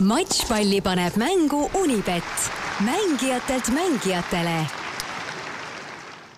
matšpalli 0.00 0.80
paneb 0.80 1.16
mängu 1.20 1.68
Unibet, 1.76 2.24
mängijatelt 2.84 3.68
mängijatele. 3.68 4.54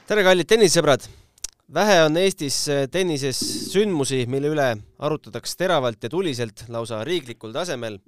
tere, 0.06 0.24
kallid 0.26 0.48
tennisesõbrad! 0.50 1.06
vähe 1.74 2.00
on 2.02 2.16
Eestis 2.16 2.56
äh, 2.68 2.88
tennises 2.90 3.38
sündmusi, 3.70 4.24
mille 4.26 4.50
üle 4.50 4.66
arutatakse 4.98 5.54
teravalt 5.56 6.02
ja 6.02 6.10
tuliselt, 6.10 6.64
lausa 6.68 7.04
riiklikul 7.04 7.54
tasemel. 7.54 8.00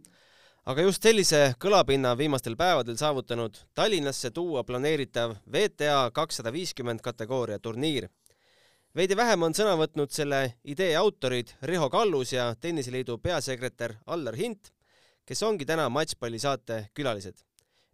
aga 0.66 0.82
just 0.82 1.02
sellise 1.02 1.54
kõlapinna 1.60 2.16
viimastel 2.18 2.56
päevadel 2.56 2.96
saavutanud 2.98 3.62
Tallinnasse 3.74 4.30
tuua 4.30 4.64
planeeritav 4.64 5.36
WTA 5.46 6.10
kakssada 6.10 6.52
viiskümmend 6.52 7.00
kategooria 7.00 7.58
turniir. 7.58 8.08
veidi 8.94 9.16
vähem 9.16 9.42
on 9.42 9.54
sõna 9.54 9.78
võtnud 9.78 10.10
selle 10.10 10.54
idee 10.64 10.96
autorid 10.96 11.54
Riho 11.62 11.90
Kallus 11.90 12.32
ja 12.32 12.54
Tenniseliidu 12.60 13.18
peasekretär 13.18 14.00
Allar 14.06 14.34
Hint 14.34 14.73
kes 15.24 15.42
ongi 15.46 15.64
täna 15.64 15.88
Matšpalli-saate 15.88 16.88
külalised. 16.94 17.38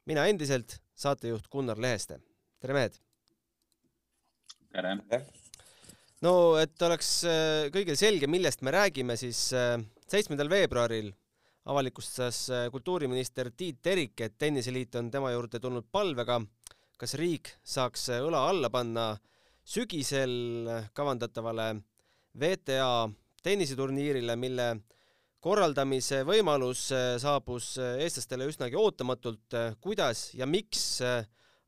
mina 0.07 0.27
endiselt 0.27 0.80
saatejuht 0.95 1.47
Gunnar 1.48 1.79
Leheste. 1.79 2.19
tere, 2.61 2.75
mehed! 2.75 2.98
tere! 4.73 4.97
no 6.27 6.35
et 6.59 6.83
oleks 6.83 7.12
äh, 7.24 7.71
kõigil 7.74 7.97
selge, 7.97 8.27
millest 8.27 8.62
me 8.62 8.74
räägime, 8.74 9.16
siis 9.16 9.52
äh, 9.55 9.79
seitsmendal 10.11 10.51
veebruaril 10.51 11.12
avalikustas 11.71 12.48
äh, 12.51 12.66
kultuuriminister 12.73 13.52
Tiit 13.57 13.79
Terik, 13.83 14.21
et 14.21 14.38
Tenniseliit 14.38 14.95
on 14.99 15.10
tema 15.10 15.30
juurde 15.30 15.60
tulnud 15.62 15.87
palvega, 15.93 16.41
kas 16.99 17.15
riik 17.15 17.55
saaks 17.62 18.09
õla 18.19 18.49
alla 18.51 18.71
panna 18.71 19.12
sügisel 19.65 20.91
kavandatavale 20.93 21.74
WTA 22.35 23.09
tenniseturniirile, 23.43 24.35
mille 24.37 24.73
korraldamise 25.45 26.21
võimalus 26.29 26.87
äh, 26.93 27.15
saabus 27.21 27.73
äh, 27.80 27.97
eestlastele 28.05 28.49
üsnagi 28.51 28.77
ootamatult. 28.79 29.47
Äh, 29.57 29.73
kuidas 29.80 30.30
ja 30.37 30.46
miks, 30.46 31.01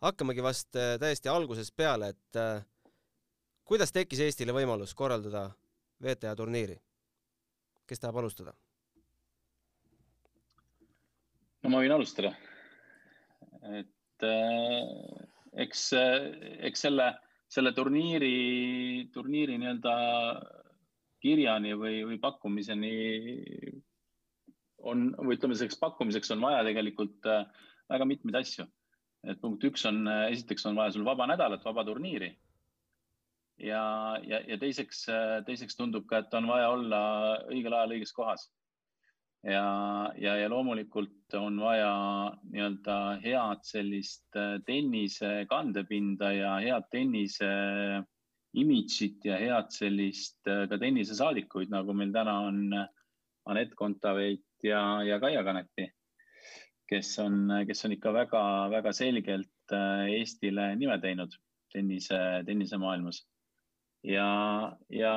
hakkamegi 0.03 0.43
vast 0.45 0.75
täiesti 0.75 1.31
algusest 1.31 1.77
peale, 1.79 2.09
et 2.11 2.39
kuidas 3.65 3.93
tekkis 3.95 4.21
Eestile 4.25 4.55
võimalus 4.55 4.97
korraldada 4.99 5.47
WTA 6.03 6.35
turniiri? 6.37 6.81
kes 7.87 8.01
tahab 8.01 8.23
alustada? 8.23 8.55
no 11.63 11.71
ma 11.71 11.83
võin 11.83 11.95
alustada. 11.95 12.33
et 13.79 14.27
äh, 14.27 14.91
eks, 15.65 15.85
eks 16.69 16.85
selle, 16.89 17.13
selle 17.53 17.73
turniiri, 17.77 19.09
turniiri 19.15 19.59
nii-öelda 19.63 19.95
kirjani 21.23 21.75
või, 21.79 22.03
või 22.09 22.19
pakkumiseni 22.23 22.93
on, 24.83 25.11
või 25.19 25.37
ütleme, 25.39 25.57
selleks 25.59 25.79
pakkumiseks 25.81 26.33
on 26.35 26.43
vaja 26.43 26.63
tegelikult 26.67 27.29
äh, 27.31 27.45
väga 27.91 28.09
mitmeid 28.09 28.41
asju. 28.43 28.67
et 29.23 29.39
punkt 29.41 29.63
üks 29.65 29.85
on, 29.87 30.03
äh, 30.11 30.31
esiteks 30.35 30.67
on 30.67 30.79
vaja 30.79 30.97
sul 30.97 31.07
vaba 31.07 31.29
nädalat, 31.31 31.65
vaba 31.65 31.85
turniiri. 31.87 32.33
ja, 33.63 33.85
ja, 34.27 34.41
ja 34.49 34.59
teiseks, 34.59 35.07
äh, 35.09 35.39
teiseks 35.47 35.79
tundub 35.79 36.09
ka, 36.11 36.25
et 36.25 36.35
on 36.35 36.51
vaja 36.51 36.73
olla 36.75 37.03
õigel 37.51 37.75
ajal 37.79 37.97
õiges 37.99 38.15
kohas. 38.17 38.49
ja, 39.43 40.13
ja, 40.19 40.37
ja 40.39 40.49
loomulikult 40.51 41.35
on 41.35 41.59
vaja 41.61 41.93
nii-öelda 42.51 42.99
head 43.25 43.65
sellist 43.67 44.39
tennise 44.67 45.47
kandepinda 45.51 46.31
ja 46.33 46.57
head 46.63 46.87
tennise 46.91 47.49
imidžit 48.59 49.25
ja 49.25 49.39
head 49.41 49.73
sellist 49.73 50.49
äh, 50.51 50.67
ka 50.69 50.79
tennisesaadikuid, 50.81 51.73
nagu 51.73 51.95
meil 51.97 52.13
täna 52.15 52.39
on 52.49 52.63
äh, 52.77 52.89
Anett 53.49 53.75
Kontaveit 53.79 54.45
ja, 54.63 55.03
ja 55.07 55.19
Kaia 55.23 55.43
Kanepi, 55.45 55.89
kes 56.89 57.17
on, 57.23 57.49
kes 57.67 57.85
on 57.87 57.97
ikka 57.97 58.13
väga-väga 58.15 58.93
selgelt 58.97 59.75
äh, 59.75 60.07
Eestile 60.19 60.73
nime 60.77 60.99
teinud 61.03 61.35
tennise, 61.73 62.19
tennisemaailmas. 62.47 63.23
ja, 64.05 64.29
ja 64.93 65.15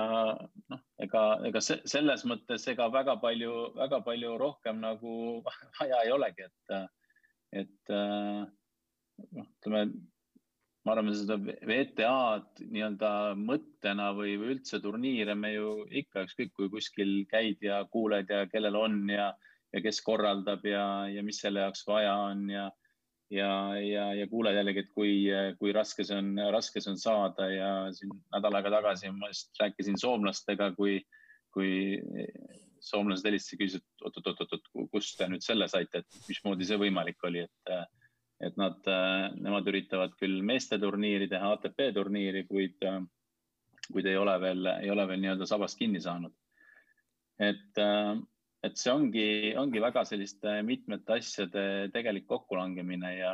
noh, 0.71 0.81
ega, 1.01 1.23
ega 1.49 1.61
selles 1.65 2.25
mõttes 2.29 2.67
ega 2.71 2.87
väga 2.93 3.17
palju, 3.19 3.53
väga 3.75 3.99
palju 4.05 4.37
rohkem 4.39 4.79
nagu 4.79 5.15
vaja 5.79 6.03
ei 6.05 6.13
olegi, 6.15 6.47
et, 6.47 6.75
et 7.63 7.95
noh, 7.95 9.47
ütleme 9.49 9.87
ma 10.85 10.93
arvan, 10.93 11.09
seda 11.17 11.37
VTA-d 11.41 12.67
nii-öelda 12.69 13.11
mõttena 13.39 14.11
või, 14.13 14.35
või 14.37 14.53
üldse 14.55 14.79
turniire 14.83 15.33
me 15.37 15.55
ju 15.55 15.69
ikka 15.89 16.27
ükskõik 16.27 16.53
kui 16.53 16.69
kuskil 16.73 17.13
käid 17.31 17.63
ja 17.65 17.81
kuuled 17.89 18.29
ja 18.29 18.45
kellel 18.51 18.77
on 18.77 18.99
ja, 19.09 19.31
ja 19.73 19.81
kes 19.81 20.01
korraldab 20.05 20.65
ja, 20.69 20.85
ja 21.09 21.23
mis 21.25 21.41
selle 21.41 21.65
jaoks 21.65 21.81
vaja 21.89 22.13
on 22.27 22.45
ja, 22.53 22.67
ja, 23.33 23.49
ja, 23.81 24.05
ja 24.13 24.29
kuuled 24.29 24.57
jällegi, 24.59 24.85
et 24.85 24.93
kui, 24.93 25.15
kui 25.59 25.73
raske 25.73 26.05
see 26.05 26.21
on, 26.21 26.35
raske 26.53 26.83
see 26.83 26.93
on 26.93 27.01
saada 27.01 27.49
ja 27.49 27.71
siin 27.95 28.13
nädal 28.35 28.61
aega 28.61 28.75
tagasi 28.77 29.09
ma 29.15 29.33
just 29.33 29.57
rääkisin 29.61 29.97
soomlastega, 30.01 30.69
kui, 30.77 30.99
kui 31.55 31.97
soomlased 32.85 33.25
helistasid, 33.25 33.57
küsisid, 33.63 33.85
oot-oot-oot, 34.05 34.69
kust 34.93 35.17
te 35.17 35.25
nüüd 35.31 35.41
selle 35.41 35.65
saite, 35.71 36.03
et 36.03 36.25
mismoodi 36.29 36.67
see 36.69 36.77
võimalik 36.77 37.25
oli, 37.25 37.41
et 37.47 37.77
et 38.43 38.57
nad, 38.59 38.79
äh, 38.87 39.29
nemad 39.39 39.67
üritavad 39.71 40.15
küll 40.19 40.41
meeste 40.43 40.79
turniiri 40.81 41.27
teha, 41.31 41.53
ATP 41.55 41.89
turniiri, 41.95 42.43
kuid, 42.49 42.77
äh, 42.83 43.01
kuid 43.87 44.09
ei 44.11 44.17
ole 44.19 44.35
veel, 44.41 44.71
ei 44.81 44.91
ole 44.91 45.05
veel 45.07 45.21
nii-öelda 45.23 45.47
sabast 45.49 45.79
kinni 45.79 46.01
saanud. 46.03 46.33
et, 47.39 47.77
äh, 47.77 48.15
et 48.63 48.77
see 48.79 48.91
ongi, 48.91 49.27
ongi 49.59 49.81
väga 49.83 50.05
selliste 50.07 50.61
mitmete 50.63 51.17
asjade 51.19 51.91
tegelik 51.93 52.25
kokkulangemine 52.27 53.11
ja, 53.17 53.33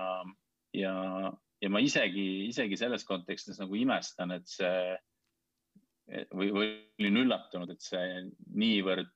ja, 0.73 0.93
ja 1.61 1.69
ma 1.69 1.79
isegi, 1.79 2.47
isegi 2.47 2.77
selles 2.77 3.05
kontekstis 3.05 3.61
nagu 3.61 3.77
imestan, 3.77 4.33
et 4.33 4.49
see 4.49 4.97
või, 6.33 6.49
või 6.49 6.71
olin 6.99 7.21
üllatunud, 7.21 7.69
et 7.71 7.85
see 7.85 8.23
niivõrd 8.57 9.13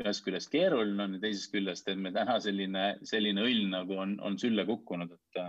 ühest 0.00 0.24
küljest 0.26 0.50
keeruline 0.52 1.04
on 1.04 1.16
ja 1.16 1.22
teisest 1.22 1.52
küljest, 1.54 1.88
et 1.90 1.98
me 2.00 2.12
täna 2.14 2.38
selline, 2.42 2.84
selline 3.06 3.44
õln 3.46 3.72
nagu 3.74 3.96
on, 4.02 4.16
on 4.24 4.38
sülle 4.40 4.64
kukkunud, 4.68 5.12
et, 5.16 5.40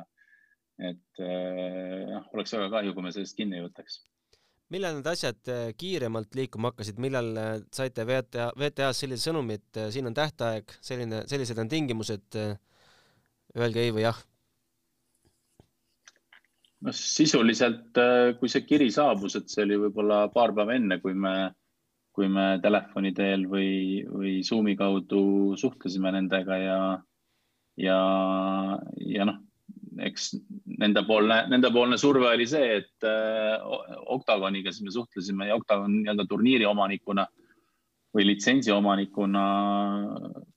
et 0.92 1.22
noh, 2.12 2.26
oleks 2.36 2.56
väga 2.58 2.72
kahju, 2.76 2.96
kui 2.96 3.06
me 3.06 3.14
sellest 3.16 3.38
kinni 3.38 3.60
ei 3.60 3.68
võtaks. 3.68 4.02
millal 4.72 4.98
need 4.98 5.08
asjad 5.12 5.52
äh, 5.52 5.70
kiiremalt 5.76 6.36
liikuma 6.36 6.72
hakkasid, 6.72 7.00
millal 7.04 7.32
äh, 7.38 7.54
saite 7.76 8.06
VTA, 8.08 8.52
VTA-s 8.60 9.04
sellise 9.04 9.30
sõnumi, 9.30 9.60
et 9.60 9.80
siin 9.92 10.08
on 10.08 10.16
tähtaeg, 10.16 10.76
selline, 10.80 11.24
sellised 11.32 11.60
on 11.60 11.72
tingimused, 11.72 12.42
öelge 13.58 13.88
ei 13.88 13.96
või 13.96 14.06
jah? 14.08 14.20
no 16.82 16.92
sisuliselt, 16.98 18.00
kui 18.40 18.50
see 18.50 18.64
kiri 18.66 18.88
saabus, 18.92 19.36
et 19.38 19.52
see 19.54 19.68
oli 19.68 19.78
võib-olla 19.84 20.24
paar 20.34 20.56
päeva 20.58 20.74
enne, 20.80 20.98
kui 21.04 21.14
me 21.14 21.52
kui 22.22 22.30
me 22.30 22.60
telefoni 22.62 23.16
teel 23.18 23.48
või, 23.50 24.04
või 24.06 24.36
Zoomi 24.46 24.76
kaudu 24.78 25.56
suhtlesime 25.58 26.12
nendega 26.14 26.58
ja, 26.62 26.82
ja, 27.82 27.98
ja 29.02 29.26
noh, 29.26 29.40
eks 30.06 30.36
nendepoolne, 30.84 31.48
nendepoolne 31.50 31.98
surve 31.98 32.30
oli 32.30 32.46
see, 32.50 32.78
et 32.84 33.10
äh, 33.10 33.58
Octagoniga 34.14 34.70
siis 34.70 34.86
me 34.86 34.94
suhtlesime 34.94 35.50
ja 35.50 35.58
Octagon 35.58 35.98
nii-öelda 36.04 36.28
turniiri 36.30 36.70
omanikuna 36.70 37.26
või 38.14 38.28
litsentsi 38.28 38.70
omanikuna 38.76 39.44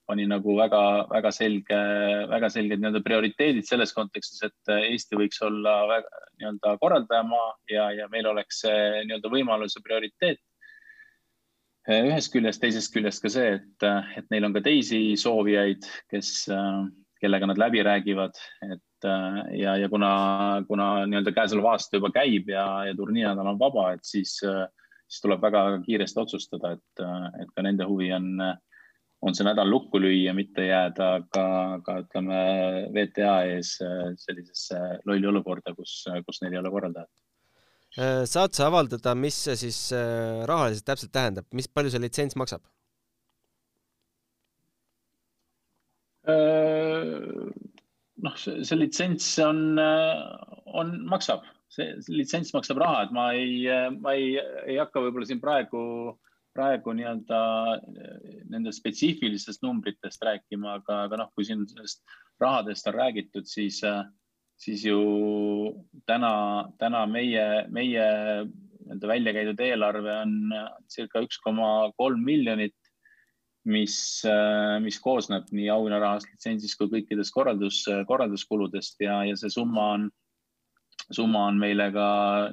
pani 0.04 0.26
nagu 0.28 0.56
väga-väga 0.58 1.30
selge, 1.32 1.82
väga 2.28 2.50
selged 2.52 2.82
nii-öelda 2.82 3.00
prioriteedid 3.06 3.64
selles 3.64 3.94
kontekstis, 3.96 4.42
et 4.44 4.72
Eesti 4.74 5.16
võiks 5.16 5.40
olla 5.46 5.78
nii-öelda 5.94 6.76
korraldajamaa 6.82 7.52
ja, 7.72 7.88
ja 8.02 8.10
meil 8.12 8.28
oleks 8.28 8.66
see 8.66 9.06
nii-öelda 9.06 9.32
võimalus 9.32 9.78
ja 9.78 9.84
prioriteet. 9.86 10.42
Eh, 10.42 10.53
ühest 11.90 12.32
küljest, 12.32 12.62
teisest 12.62 12.92
küljest 12.94 13.22
ka 13.22 13.30
see, 13.32 13.54
et, 13.58 13.84
eh, 13.84 14.12
et 14.20 14.30
neil 14.32 14.46
on 14.46 14.54
ka 14.54 14.62
teisi 14.64 15.16
soovijaid, 15.20 15.84
kes, 16.10 16.48
eh, 16.48 16.84
kellega 17.20 17.46
nad 17.46 17.58
läbi 17.58 17.82
räägivad, 17.84 18.36
et 18.72 18.80
ja, 19.04 19.76
ja 19.76 19.88
kuna, 19.88 20.64
kuna 20.68 21.04
nii-öelda 21.04 21.32
käesolev 21.36 21.66
aasta 21.68 21.98
juba 21.98 22.08
käib 22.12 22.48
ja, 22.48 22.84
ja 22.88 22.94
turniirnädal 22.96 23.50
on 23.52 23.58
vaba, 23.60 23.90
et 23.92 24.04
siis, 24.04 24.38
siis 24.40 25.20
tuleb 25.20 25.42
väga 25.44 25.80
kiiresti 25.84 26.20
otsustada, 26.20 26.72
et, 26.72 27.02
et 27.40 27.50
ka 27.56 27.64
nende 27.64 27.84
huvi 27.84 28.10
on, 28.16 28.40
on 29.20 29.36
see 29.36 29.44
nädal 29.44 29.68
lukku 29.68 30.00
lüüa, 30.00 30.32
mitte 30.36 30.64
jääda 30.68 31.10
ka, 31.32 31.44
ka 31.84 31.98
ütleme 32.06 32.40
VTA 32.96 33.34
ees 33.52 33.76
sellisesse 34.24 34.80
lolli 35.04 35.28
olukorda, 35.28 35.76
kus, 35.76 36.02
kus 36.24 36.40
neil 36.40 36.56
ei 36.56 36.62
ole 36.64 36.72
korraldajat 36.72 37.12
saad 37.96 38.56
sa 38.56 38.68
avaldada, 38.68 39.14
mis 39.14 39.36
see 39.46 39.56
siis 39.66 39.78
äh, 39.94 40.42
rahaliselt 40.50 40.86
täpselt 40.88 41.12
tähendab, 41.14 41.46
mis 41.54 41.70
palju 41.70 41.92
see 41.94 42.02
litsents 42.02 42.38
maksab? 42.40 42.64
Äh, 46.30 47.14
noh, 48.26 48.36
see 48.40 48.80
litsents 48.80 49.28
on, 49.44 49.78
on, 49.78 50.94
maksab, 51.10 51.46
see 51.70 51.92
litsents 52.10 52.54
maksab 52.56 52.82
raha, 52.82 53.06
et 53.06 53.14
ma 53.14 53.30
ei, 53.38 53.62
ma 54.00 54.16
ei, 54.18 54.34
ei 54.66 54.80
hakka 54.80 55.04
võib-olla 55.04 55.30
siin 55.30 55.42
praegu 55.44 55.84
praegu 56.54 56.92
nii-öelda 56.94 57.38
nendest 58.52 58.78
spetsiifilistest 58.78 59.64
numbritest 59.66 60.22
rääkima, 60.22 60.78
aga, 60.78 61.00
aga 61.08 61.18
noh, 61.24 61.32
kui 61.34 61.46
siin 61.46 61.64
sellest 61.70 62.04
rahadest 62.42 62.86
on 62.90 62.94
räägitud, 62.94 63.48
siis, 63.50 63.80
siis 64.60 64.84
ju 64.86 65.00
täna, 66.08 66.32
täna 66.78 67.04
meie, 67.10 67.44
meie 67.74 68.06
nii-öelda 68.84 69.08
välja 69.08 69.34
käidud 69.36 69.60
eelarve 69.64 70.16
on 70.22 70.34
circa 70.92 71.22
üks 71.24 71.40
koma 71.42 71.90
kolm 71.98 72.24
miljonit, 72.24 72.76
mis, 73.64 73.96
mis 74.84 74.98
koosneb 75.00 75.48
nii 75.56 75.70
auhinnarahast, 75.72 76.28
litsentsist 76.32 76.76
kui 76.78 76.90
kõikidest 76.98 77.32
korraldus, 77.32 77.80
korralduskuludest 78.08 79.00
ja, 79.00 79.22
ja 79.24 79.36
see 79.40 79.52
summa 79.52 79.86
on, 79.96 80.10
summa 81.10 81.46
on 81.48 81.60
meile 81.60 81.88
ka 81.94 82.08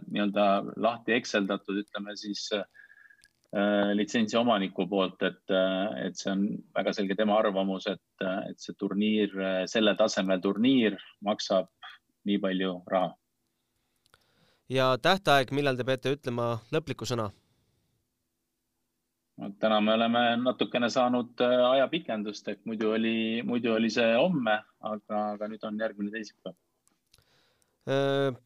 nii-öelda 0.08 0.48
lahti 0.80 1.18
ekseldatud, 1.18 1.84
ütleme 1.84 2.16
siis 2.20 2.48
äh, 2.56 2.64
litsentsi 3.96 4.38
omaniku 4.40 4.86
poolt, 4.88 5.22
et, 5.28 5.44
äh, 5.52 6.06
et 6.08 6.16
see 6.16 6.32
on 6.32 6.46
väga 6.76 6.94
selge 6.96 7.18
tema 7.20 7.36
arvamus, 7.40 7.88
et, 7.92 8.24
et 8.48 8.60
see 8.60 8.78
turniir, 8.80 9.36
selle 9.68 9.96
tasemel 10.00 10.40
turniir 10.44 10.96
maksab 11.28 11.68
nii 12.30 12.40
palju 12.40 12.78
raha. 12.88 13.12
ja 14.70 14.96
tähtaeg, 14.98 15.52
millal 15.52 15.76
te 15.76 15.84
peate 15.84 16.16
ütlema 16.16 16.48
lõpliku 16.72 17.08
sõna? 17.10 17.28
no 19.42 19.52
täna 19.60 19.82
me 19.82 19.98
oleme 20.00 20.26
natukene 20.46 20.90
saanud 20.90 21.44
äh, 21.44 21.60
ajapikendust, 21.76 22.48
et 22.48 22.66
muidu 22.66 22.96
oli, 22.96 23.42
muidu 23.44 23.76
oli 23.76 23.90
see 23.92 24.16
homme, 24.16 24.62
aga, 24.80 25.24
aga 25.36 25.52
nüüd 25.52 25.64
on 25.68 25.80
järgmine 25.80 26.12
teisipäev. 26.16 26.56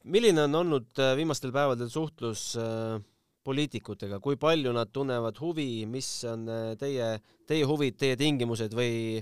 milline 0.03 0.47
on 0.47 0.55
olnud 0.55 1.01
viimastel 1.17 1.51
päevadel 1.51 1.89
suhtlus 1.93 2.55
äh, 2.57 3.03
poliitikutega, 3.45 4.19
kui 4.23 4.39
palju 4.41 4.73
nad 4.73 4.91
tunnevad 4.93 5.37
huvi, 5.41 5.85
mis 5.89 6.09
on 6.29 6.49
äh, 6.49 6.67
teie, 6.81 7.15
teie 7.47 7.65
huvid, 7.69 7.97
teie 8.01 8.17
tingimused 8.19 8.73
või, 8.77 9.21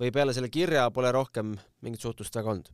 või 0.00 0.12
peale 0.14 0.36
selle 0.36 0.52
kirja 0.52 0.90
pole 0.94 1.12
rohkem 1.14 1.54
mingit 1.84 2.04
suhtlust 2.04 2.36
väga 2.36 2.52
olnud? 2.54 2.72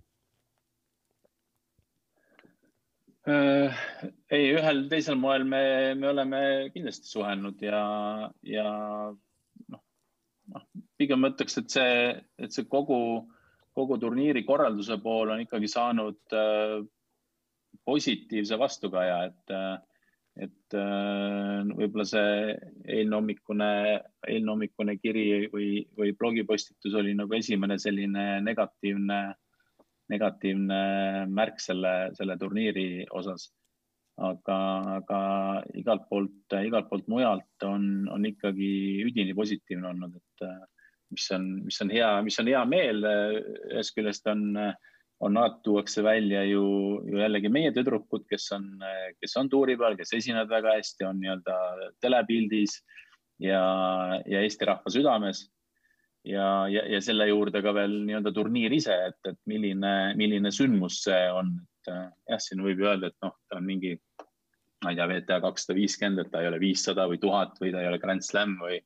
Äh, 3.30 3.82
ei, 4.32 4.46
ühel 4.56 4.86
teisel 4.90 5.18
moel 5.20 5.44
me, 5.44 5.62
me 5.94 6.08
oleme 6.08 6.38
kindlasti 6.74 7.10
suhelnud 7.10 7.60
ja, 7.62 7.82
ja 8.48 8.70
noh, 9.12 9.82
noh, 10.54 10.64
pigem 10.98 11.20
ma 11.20 11.30
ütleks, 11.34 11.58
et 11.60 11.74
see, 11.74 11.98
et 12.40 12.56
see 12.56 12.64
kogu, 12.70 12.98
kogu 13.76 14.00
turniiri 14.00 14.42
korralduse 14.48 14.96
pool 15.04 15.34
on 15.34 15.44
ikkagi 15.44 15.68
saanud 15.70 16.34
äh, 16.34 16.80
positiivse 17.84 18.58
vastukaja, 18.58 19.20
et 19.28 19.54
äh, 19.54 19.76
et 20.40 20.76
äh, 20.76 21.68
võib-olla 21.68 22.06
see 22.08 22.54
eilne 22.88 23.18
hommikune, 23.18 23.70
eilne 24.28 24.52
hommikune 24.54 24.96
kiri 25.00 25.46
või, 25.52 25.84
või 25.98 26.14
blogipostitus 26.16 26.96
oli 26.96 27.12
nagu 27.18 27.36
esimene 27.36 27.76
selline 27.82 28.26
negatiivne, 28.44 29.20
negatiivne 30.10 30.82
märk 31.30 31.60
selle, 31.62 31.94
selle 32.18 32.38
turniiri 32.40 33.06
osas. 33.10 33.50
aga, 34.20 34.56
aga 34.98 35.18
igalt 35.80 36.02
poolt, 36.10 36.56
igalt 36.66 36.90
poolt 36.90 37.06
mujalt 37.08 37.64
on, 37.64 38.08
on 38.12 38.26
ikkagi 38.28 39.00
üdini 39.06 39.32
positiivne 39.36 39.88
olnud, 39.88 40.16
et 40.18 40.48
mis 41.10 41.30
on, 41.32 41.46
mis 41.64 41.80
on 41.80 41.92
hea, 41.92 42.10
mis 42.22 42.38
on 42.40 42.50
hea 42.50 42.64
meel. 42.68 43.04
ühest 43.70 43.94
küljest 43.96 44.28
on 44.30 44.44
äh, 44.60 44.74
on 45.20 45.36
alati 45.36 45.60
tuuakse 45.64 46.02
välja 46.02 46.44
ju, 46.44 46.64
ju 47.04 47.20
jällegi 47.20 47.48
meie 47.52 47.72
tüdrukud, 47.76 48.24
kes 48.28 48.48
on, 48.56 48.66
kes 49.20 49.36
on 49.36 49.50
tuuri 49.52 49.76
peal, 49.80 49.96
kes 49.98 50.14
esinevad 50.16 50.48
väga 50.52 50.76
hästi, 50.78 51.06
on 51.08 51.20
nii-öelda 51.20 51.56
telepildis 52.00 52.78
ja, 53.44 53.60
ja 54.24 54.40
Eesti 54.40 54.68
rahva 54.68 54.92
südames. 54.92 55.48
ja, 56.24 56.68
ja, 56.68 56.84
ja 56.88 57.00
selle 57.04 57.28
juurde 57.28 57.62
ka 57.64 57.72
veel 57.76 57.98
nii-öelda 58.06 58.32
turniir 58.36 58.72
ise, 58.76 58.96
et, 59.12 59.20
et 59.28 59.38
milline, 59.48 59.92
milline 60.20 60.52
sündmus 60.52 61.02
see 61.04 61.20
on, 61.32 61.52
et 61.60 61.92
jah, 61.92 62.40
siin 62.40 62.64
võib 62.64 62.80
ju 62.80 62.88
öelda, 62.88 63.12
et 63.12 63.24
noh, 63.24 63.36
ta 63.48 63.60
on 63.60 63.68
mingi, 63.68 63.94
ma 64.84 64.92
ei 64.92 64.98
tea, 64.98 65.08
VTA 65.08 65.40
kakssada 65.44 65.76
viiskümmend, 65.76 66.24
et 66.24 66.32
ta 66.32 66.40
ei 66.40 66.48
ole 66.48 66.60
viissada 66.60 67.08
või 67.08 67.20
tuhat 67.20 67.60
või 67.60 67.72
ta 67.72 67.84
ei 67.84 67.92
ole 67.92 68.00
Grand 68.00 68.24
Slam 68.24 68.56
või 68.60 68.80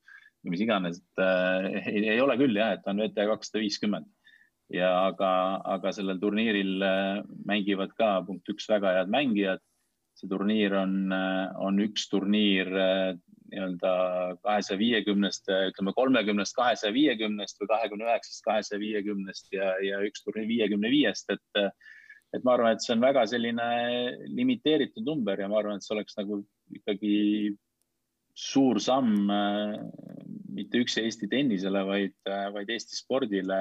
mis 0.51 0.61
iganes, 0.61 0.99
et 0.99 1.25
äh, 1.25 1.81
ei, 1.89 2.05
ei 2.17 2.21
ole 2.21 2.37
küll 2.43 2.59
jah, 2.59 2.75
et 2.75 2.83
ta 2.85 2.91
on 2.95 3.03
VTA 3.03 3.31
kakssada 3.31 3.63
viiskümmend 3.63 4.11
ja 4.73 4.91
aga, 5.11 5.31
aga 5.77 5.93
sellel 5.93 6.21
turniiril 6.23 6.83
äh, 6.85 7.21
mängivad 7.49 7.93
ka 7.99 8.17
punkt 8.27 8.49
üks 8.49 8.69
väga 8.71 8.99
head 8.99 9.13
mängijad. 9.13 9.63
see 10.15 10.29
turniir 10.31 10.77
on, 10.79 11.11
äh, 11.13 11.51
on 11.59 11.81
üks 11.83 12.07
turniir 12.09 12.69
äh, 12.71 13.17
nii-öelda 13.51 13.95
kahesaja 14.47 14.79
viiekümnest, 14.79 15.51
ütleme 15.51 15.93
kolmekümnest 15.95 16.55
kahesaja 16.57 16.95
viiekümnest 16.95 17.59
või 17.61 17.69
kahekümne 17.73 18.07
üheksast 18.07 18.45
kahesaja 18.47 18.81
viiekümnest 18.81 19.53
ja, 19.53 19.75
ja 19.85 19.99
üks 20.07 20.25
turniir 20.25 20.49
viiekümne 20.49 20.91
viiest, 20.91 21.29
et, 21.35 21.75
et 22.35 22.47
ma 22.47 22.55
arvan, 22.55 22.73
et 22.75 22.83
see 22.83 22.95
on 22.97 23.05
väga 23.05 23.27
selline 23.31 23.67
limiteeritud 24.33 25.07
number 25.07 25.39
ja 25.39 25.51
ma 25.51 25.61
arvan, 25.61 25.77
et 25.77 25.87
see 25.87 25.95
oleks 25.95 26.17
nagu 26.19 26.41
ikkagi 26.79 27.15
suur 28.35 28.81
samm 28.83 29.29
mitte 30.57 30.81
üksi 30.83 31.05
Eesti 31.05 31.29
tennisele, 31.31 31.85
vaid, 31.87 32.17
vaid 32.57 32.73
Eesti 32.75 32.97
spordile 32.97 33.61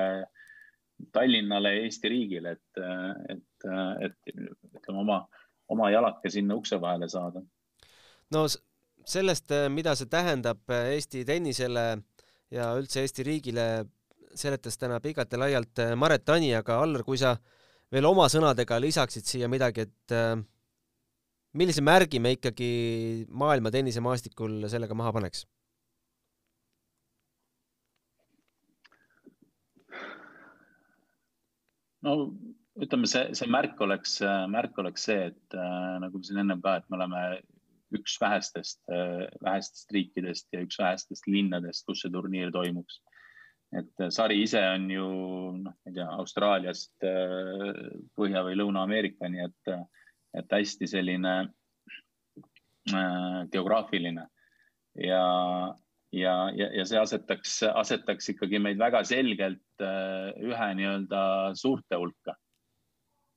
Tallinnale 1.12 1.76
ja 1.76 1.86
Eesti 1.88 2.12
riigile, 2.12 2.56
et, 2.58 2.84
et, 3.30 3.66
et 4.08 4.34
ütleme 4.36 5.02
oma, 5.04 5.20
oma 5.74 5.90
jalake 5.94 6.32
sinna 6.34 6.56
ukse 6.60 6.80
vahele 6.82 7.10
saada. 7.10 7.44
no 8.34 8.46
sellest, 9.06 9.52
mida 9.70 9.96
see 10.00 10.10
tähendab 10.12 10.64
Eesti 10.70 11.26
tennisele 11.28 11.88
ja 12.54 12.72
üldse 12.80 13.04
Eesti 13.04 13.26
riigile, 13.28 13.68
seletas 14.34 14.80
täna 14.82 15.00
pikalt 15.04 15.34
ja 15.34 15.40
laialt 15.44 15.84
Maret 16.00 16.26
Tani, 16.26 16.54
aga 16.56 16.80
Allar, 16.82 17.04
kui 17.06 17.20
sa 17.22 17.36
veel 17.94 18.06
oma 18.10 18.26
sõnadega 18.32 18.80
lisaksid 18.82 19.28
siia 19.28 19.50
midagi, 19.52 19.86
et 19.86 20.16
millise 21.54 21.84
märgi 21.86 22.22
me 22.22 22.34
ikkagi 22.38 22.70
maailma 23.30 23.72
tennisemaastikul 23.74 24.64
sellega 24.72 24.98
maha 24.98 25.14
paneks? 25.20 25.46
No 32.04 32.18
ütleme, 32.82 33.08
see, 33.10 33.30
see 33.38 33.50
märk 33.52 33.82
oleks, 33.86 34.18
märk 34.52 34.78
oleks 34.82 35.08
see, 35.10 35.30
et 35.32 35.58
äh, 35.58 35.96
nagu 36.02 36.22
siin 36.26 36.42
ennem 36.44 36.62
ka, 36.64 36.78
et 36.80 36.88
me 36.90 36.98
oleme 37.00 37.24
üks 37.94 38.16
vähestest 38.22 38.80
äh,, 38.90 39.26
vähestest 39.46 39.92
riikidest 39.94 40.48
ja 40.54 40.64
üks 40.66 40.80
vähestest 40.82 41.28
linnadest, 41.30 41.86
kus 41.88 42.02
see 42.04 42.14
turniir 42.14 42.52
toimuks. 42.54 43.02
et 43.74 44.02
äh, 44.02 44.10
sari 44.14 44.42
ise 44.44 44.62
on 44.74 44.90
ju 44.92 45.06
noh, 45.60 45.74
ma 45.74 45.90
ei 45.90 45.98
tea, 45.98 46.08
Austraaliast 46.22 47.06
äh, 47.10 47.74
Põhja- 48.18 48.44
või 48.46 48.58
Lõuna-Ameerikani, 48.60 49.46
et, 49.48 49.74
et 50.38 50.58
hästi 50.58 50.90
selline 50.90 51.34
äh, 52.94 53.40
geograafiline 53.54 54.28
ja, 55.02 55.24
ja, 56.14 56.34
ja, 56.56 56.70
ja 56.78 56.86
see 56.88 57.00
asetaks, 57.02 57.60
asetaks 57.74 58.32
ikkagi 58.34 58.62
meid 58.62 58.80
väga 58.82 59.04
selgelt 59.08 59.84
äh, 59.84 60.30
ühe 60.46 60.70
nii-öelda 60.80 61.22
suurte 61.60 62.00
hulka. 62.00 62.36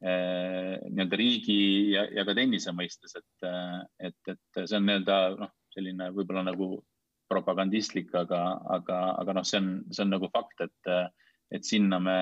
Äh, 0.04 0.76
nii-öelda 0.90 1.18
riigi 1.18 1.60
ja, 1.94 2.04
ja 2.12 2.26
ka 2.28 2.36
tennise 2.36 2.74
mõistes, 2.76 3.16
et, 3.16 3.46
äh, 3.48 3.80
et, 4.10 4.18
et 4.28 4.62
see 4.62 4.76
on 4.78 4.88
nii-öelda 4.88 5.20
noh, 5.40 5.54
selline 5.72 6.10
võib-olla 6.16 6.44
nagu 6.50 6.76
propagandistlik, 7.32 8.12
aga, 8.14 8.42
aga, 8.76 8.98
aga 9.22 9.38
noh, 9.38 9.46
see 9.46 9.62
on, 9.62 9.70
see 9.90 10.04
on 10.04 10.12
nagu 10.14 10.28
fakt, 10.34 10.60
et, 10.62 10.92
et 11.56 11.64
sinna 11.66 11.98
me, 12.02 12.18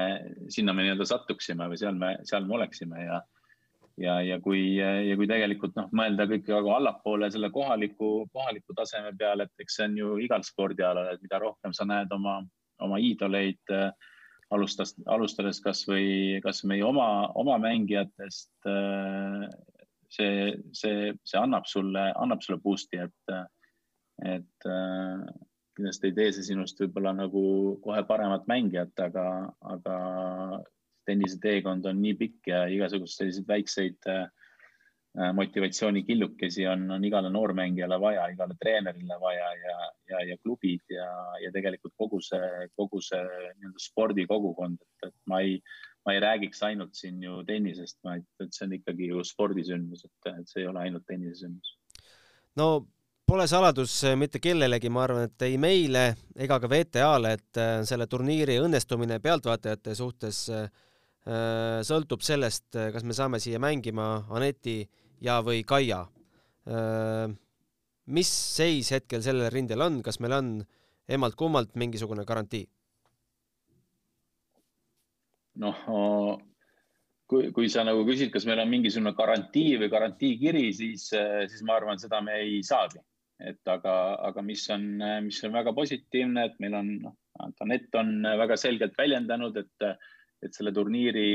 sinna 0.55 0.73
me 0.73 0.87
nii-öelda 0.87 1.07
sattuksime 1.09 1.67
või 1.69 1.81
seal 1.81 1.99
me, 1.99 2.15
seal 2.29 2.47
me 2.49 2.61
oleksime 2.61 3.05
ja 3.05 3.21
ja, 4.01 4.17
ja 4.23 4.39
kui, 4.43 4.77
ja 4.79 5.17
kui 5.19 5.29
tegelikult 5.31 5.77
noh, 5.79 5.91
mõelda 5.97 6.27
kõik 6.31 6.49
nagu 6.51 6.73
allapoole 6.75 7.31
selle 7.33 7.51
kohaliku, 7.55 8.27
kohaliku 8.35 8.77
taseme 8.77 9.15
peale, 9.19 9.47
et 9.47 9.65
eks 9.65 9.79
see 9.79 9.89
on 9.91 10.01
ju 10.01 10.17
igal 10.25 10.45
spordialal, 10.47 11.13
et 11.13 11.23
mida 11.23 11.41
rohkem 11.43 11.75
sa 11.77 11.87
näed 11.89 12.13
oma, 12.15 12.41
oma 12.83 12.99
iidoleid 13.03 13.75
äh, 13.75 13.91
alustas, 14.55 14.95
alustades 15.11 15.61
kasvõi, 15.65 16.41
kas 16.45 16.65
meie 16.69 16.85
oma, 16.87 17.31
oma 17.41 17.59
mängijatest 17.63 18.71
äh,. 18.71 19.49
see, 20.15 20.53
see, 20.73 21.11
see 21.27 21.41
annab 21.41 21.67
sulle, 21.67 22.11
annab 22.15 22.43
sulle 22.45 22.61
boost'i, 22.63 23.01
et, 23.03 23.35
et 24.23 24.69
äh, 24.71 25.25
kindlasti 25.75 26.11
ei 26.11 26.15
tee 26.15 26.35
see 26.37 26.47
sinust 26.51 26.79
võib-olla 26.79 27.15
nagu 27.17 27.43
kohe 27.83 28.05
paremat 28.07 28.47
mängijat, 28.51 28.95
aga, 29.03 29.27
aga 29.75 29.97
tenniseteekond 31.07 31.87
on 31.91 32.01
nii 32.03 32.15
pikk 32.21 32.51
ja 32.53 32.65
igasuguseid 32.73 33.19
selliseid 33.19 33.49
väikseid 33.49 34.11
äh, 34.11 34.27
motivatsioonikillukesi 35.35 36.67
on, 36.67 36.91
on 36.91 37.05
igale 37.05 37.31
noormängijale 37.31 38.01
vaja, 38.01 38.27
igale 38.35 38.57
treenerile 38.61 39.19
vaja 39.21 39.51
ja, 39.55 39.77
ja, 40.11 40.23
ja 40.31 40.37
klubid 40.43 40.83
ja, 40.91 41.07
ja 41.43 41.53
tegelikult 41.55 41.95
kogu 41.97 42.21
see, 42.25 42.69
kogu 42.77 43.01
see 43.05 43.23
nii-öelda 43.23 43.85
spordikogukond, 43.85 44.81
et, 44.83 45.09
et 45.09 45.15
ma 45.31 45.39
ei, 45.47 45.61
ma 46.07 46.17
ei 46.17 46.25
räägiks 46.25 46.65
ainult 46.67 46.99
siin 46.99 47.23
ju 47.23 47.45
tennisest, 47.47 48.01
vaid 48.05 48.27
see 48.49 48.67
on 48.67 48.75
ikkagi 48.81 49.13
ju 49.13 49.23
spordisündmus, 49.25 50.03
et, 50.09 50.33
et 50.35 50.51
see 50.51 50.65
ei 50.65 50.73
ole 50.73 50.83
ainult 50.83 51.07
tennisesündmus. 51.07 51.79
no 52.59 52.69
Pole 53.25 53.47
saladus 53.49 54.03
mitte 54.21 54.37
kellelegi, 54.37 54.91
ma 54.93 55.07
arvan, 55.07 55.31
et 55.31 55.43
ei 55.47 55.55
meile 55.57 56.03
ega 56.37 56.59
ka 56.61 56.69
VTA-le, 56.69 57.31
et 57.39 57.61
selle 57.89 58.05
turniiri 58.07 58.59
õnnestumine 58.61 59.17
pealtvaatajate 59.25 59.95
suhtes 59.97 60.43
sõltub 61.25 62.21
sellest, 62.21 62.67
kas 62.75 63.05
me 63.05 63.17
saame 63.17 63.39
siia 63.41 63.57
mängima 63.63 64.27
Aneti 64.29 64.83
ja, 65.25 65.39
või 65.41 65.63
Kaia. 65.65 66.03
mis 68.07 68.29
seis 68.29 68.91
hetkel 68.93 69.23
sellel 69.25 69.49
rindel 69.53 69.81
on, 69.81 70.03
kas 70.05 70.21
meil 70.21 70.37
on 70.37 70.51
emalt-kummalt 71.09 71.77
mingisugune 71.81 72.25
garantii? 72.29 72.67
noh, 75.63 75.81
kui, 77.31 77.51
kui 77.55 77.69
sa 77.73 77.85
nagu 77.87 78.05
küsid, 78.07 78.33
kas 78.35 78.47
meil 78.49 78.63
on 78.63 78.71
mingisugune 78.73 79.15
garantii 79.17 79.77
või 79.81 79.91
garantiikiri, 79.93 80.65
siis, 80.77 81.09
siis 81.11 81.67
ma 81.67 81.79
arvan, 81.79 82.01
seda 82.01 82.21
me 82.25 82.39
ei 82.43 82.63
saagi. 82.67 83.03
et 83.45 83.69
aga, 83.69 83.93
aga 84.29 84.43
mis 84.47 84.63
on, 84.71 84.83
mis 85.25 85.41
on 85.45 85.53
väga 85.53 85.73
positiivne, 85.75 86.45
et 86.47 86.61
meil 86.63 86.77
on, 86.79 86.91
noh, 87.09 87.15
Anett 87.65 87.97
on 87.99 88.23
väga 88.23 88.55
selgelt 88.57 88.95
väljendanud, 88.95 89.57
et, 89.59 89.87
et 90.45 90.57
selle 90.57 90.73
turniiri 90.75 91.29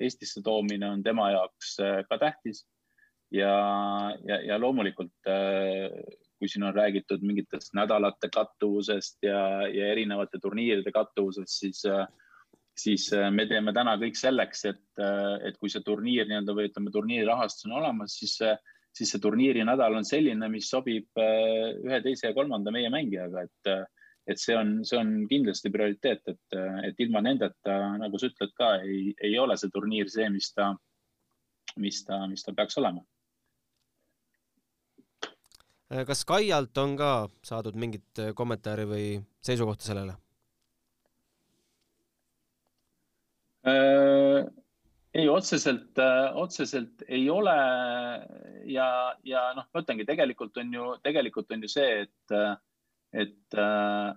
Eestisse 0.00 0.42
toomine 0.44 0.88
on 0.90 1.02
tema 1.02 1.30
jaoks 1.34 1.76
ka 2.08 2.18
tähtis. 2.18 2.64
Ja, 3.30 3.50
ja, 4.26 4.40
ja 4.42 4.56
loomulikult 4.58 5.28
kui 5.30 6.48
siin 6.50 6.64
on 6.66 6.74
räägitud 6.74 7.22
mingitest 7.22 7.76
nädalate 7.78 8.30
kattuvusest 8.34 9.22
ja, 9.22 9.68
ja 9.70 9.90
erinevate 9.92 10.40
turniiride 10.42 10.90
kattuvusest, 10.90 11.52
siis 11.60 11.84
äh, 11.86 12.08
siis 12.82 13.12
äh, 13.12 13.30
me 13.34 13.46
teeme 13.50 13.74
täna 13.76 13.96
kõik 14.00 14.18
selleks, 14.18 14.64
et, 14.70 14.82
äh, 15.00 15.36
et 15.48 15.58
kui 15.60 15.72
see 15.72 15.84
turniir 15.86 16.28
nii-öelda 16.28 16.56
või 16.56 16.68
ütleme, 16.70 16.92
turniiri 16.94 17.26
rahastus 17.28 17.68
on 17.68 17.76
olemas, 17.80 18.16
siis, 18.20 18.36
siis 18.96 19.14
see 19.14 19.22
turniiri 19.22 19.64
nädal 19.66 19.98
on 19.98 20.06
selline, 20.06 20.50
mis 20.52 20.70
sobib 20.70 21.20
äh, 21.20 21.72
ühe, 21.84 22.02
teise 22.04 22.30
ja 22.30 22.36
kolmanda 22.36 22.72
meie 22.74 22.92
mängijaga, 22.92 23.46
et, 23.48 23.74
et 24.28 24.40
see 24.40 24.56
on, 24.56 24.80
see 24.86 24.98
on 25.00 25.12
kindlasti 25.30 25.72
prioriteet, 25.72 26.28
et, 26.28 26.58
et 26.86 27.00
ilma 27.04 27.22
nendeta, 27.24 27.76
nagu 28.00 28.20
sa 28.20 28.30
ütled 28.30 28.52
ka, 28.58 28.74
ei, 28.84 29.14
ei 29.22 29.38
ole 29.40 29.56
see 29.58 29.72
turniir 29.72 30.10
see, 30.12 30.28
mis 30.32 30.52
ta, 30.54 30.70
mis 31.80 32.04
ta, 32.06 32.22
mis 32.30 32.44
ta 32.44 32.54
peaks 32.56 32.78
olema. 32.82 33.02
kas 36.06 36.24
Kaialt 36.24 36.78
on 36.78 36.96
ka 36.98 37.12
saadud 37.42 37.74
mingit 37.74 38.24
kommentaari 38.38 38.86
või 38.86 39.06
seisukohta 39.42 39.88
sellele? 39.88 40.14
Äh, 43.66 44.46
ei, 45.14 45.26
otseselt, 45.28 45.98
äh, 45.98 46.36
otseselt 46.38 47.02
ei 47.08 47.26
ole 47.30 47.56
ja, 48.70 49.16
ja 49.26 49.42
noh, 49.56 49.66
ma 49.68 49.82
ütlengi, 49.82 50.06
tegelikult 50.08 50.56
on 50.62 50.72
ju, 50.74 50.86
tegelikult 51.04 51.50
on 51.52 51.66
ju 51.66 51.70
see, 51.72 52.04
et, 52.06 52.36
et 53.12 53.58
äh, 53.58 54.10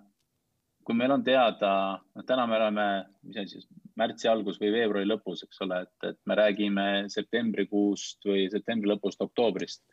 kui 0.83 0.97
meil 0.99 1.13
on 1.15 1.23
teada, 1.23 1.73
noh, 2.15 2.25
täna 2.27 2.47
me 2.49 2.57
oleme, 2.59 2.87
mis 3.23 3.39
on 3.39 3.49
siis 3.49 3.67
märtsi 3.99 4.27
algus 4.27 4.59
või 4.61 4.73
veebruari 4.73 5.07
lõpus, 5.07 5.45
eks 5.45 5.61
ole, 5.63 5.83
et, 5.85 6.09
et 6.09 6.19
me 6.27 6.37
räägime 6.37 6.87
septembrikuust 7.13 8.25
või 8.27 8.49
septembri 8.51 8.91
lõpust, 8.91 9.21
oktoobrist. 9.23 9.83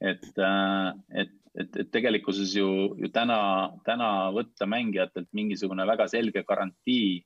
et, 0.00 0.24
et, 1.14 1.36
et, 1.54 1.76
et 1.78 1.90
tegelikkuses 1.92 2.56
ju, 2.56 2.70
ju 2.98 3.08
täna, 3.14 3.38
täna 3.86 4.30
võtta 4.34 4.66
mängijatelt 4.66 5.30
mingisugune 5.32 5.86
väga 5.86 6.08
selge 6.10 6.42
garantii 6.42 7.22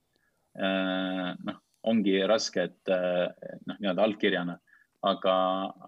Äh, 0.58 1.34
noh, 1.46 1.58
ongi 1.86 2.16
raske, 2.26 2.64
et 2.66 2.90
noh, 2.90 3.76
nii-öelda 3.78 4.02
allkirjana, 4.02 4.56
aga, 5.06 5.34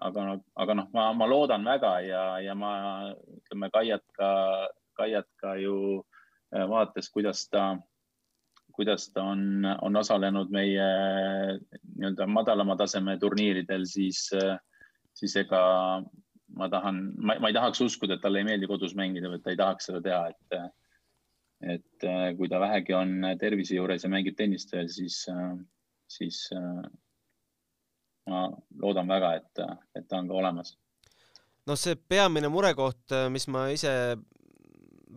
aga, 0.07 0.23
aga 0.63 0.75
noh, 0.79 0.87
ma, 0.95 1.09
ma 1.17 1.27
loodan 1.27 1.67
väga 1.67 1.91
ja, 2.05 2.21
ja 2.39 2.55
ma 2.55 2.71
ütleme, 3.11 3.67
Kaiat 3.73 4.05
ka, 4.15 4.29
Kaiat 5.01 5.29
ka 5.41 5.55
ju 5.59 5.75
äh, 5.99 6.65
vaadates, 6.69 7.11
kuidas 7.13 7.43
ta, 7.49 7.75
kuidas 8.71 9.09
ta 9.11 9.25
on, 9.33 9.65
on 9.81 9.99
osalenud 9.99 10.53
meie 10.53 10.87
nii-öelda 11.97 12.27
madalama 12.27 12.77
taseme 12.79 13.17
turniiridel, 13.19 13.83
siis, 13.89 14.29
siis 15.17 15.35
ega 15.41 15.63
ma 16.55 16.67
tahan, 16.71 17.01
ma 17.19 17.35
ei 17.47 17.55
tahaks 17.55 17.81
uskuda, 17.83 18.15
et 18.15 18.23
talle 18.23 18.41
ei 18.41 18.47
meeldi 18.47 18.69
kodus 18.69 18.95
mängida 18.97 19.31
või 19.31 19.39
et 19.39 19.43
ta 19.45 19.53
ei 19.53 19.59
tahaks 19.59 19.89
seda 19.89 20.01
teha, 20.05 20.29
et 20.31 20.61
et 21.61 22.05
äh, 22.07 22.31
kui 22.37 22.49
ta 22.49 22.59
vähegi 22.61 22.95
on 22.97 23.21
tervise 23.39 23.75
juures 23.77 24.03
ja 24.03 24.09
mängib 24.09 24.37
tennist 24.37 24.71
veel, 24.73 24.89
siis, 24.89 25.23
äh, 25.29 25.53
siis 26.09 26.47
äh, 26.57 26.85
ma 28.29 28.47
loodan 28.81 29.09
väga, 29.09 29.35
et, 29.41 29.61
et 29.95 30.07
ta 30.09 30.21
on 30.21 30.29
ka 30.29 30.39
olemas. 30.41 30.75
no 31.69 31.77
see 31.77 31.95
peamine 31.95 32.49
murekoht, 32.49 33.13
mis 33.29 33.47
ma 33.47 33.67
ise 33.73 33.93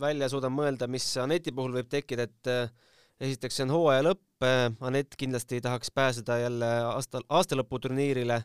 välja 0.01 0.29
suudan 0.33 0.53
mõelda, 0.55 0.89
mis 0.91 1.07
Aneti 1.23 1.53
puhul 1.53 1.77
võib 1.79 1.89
tekkida, 1.93 2.27
et 2.29 2.51
esiteks 3.21 3.61
see 3.61 3.67
on 3.69 3.75
hooaja 3.77 4.05
lõpp, 4.09 4.47
Anett 4.85 5.17
kindlasti 5.19 5.61
tahaks 5.65 5.93
pääseda 5.95 6.39
jälle 6.43 6.71
aasta, 6.91 7.23
aastalõputurniirile 7.29 8.43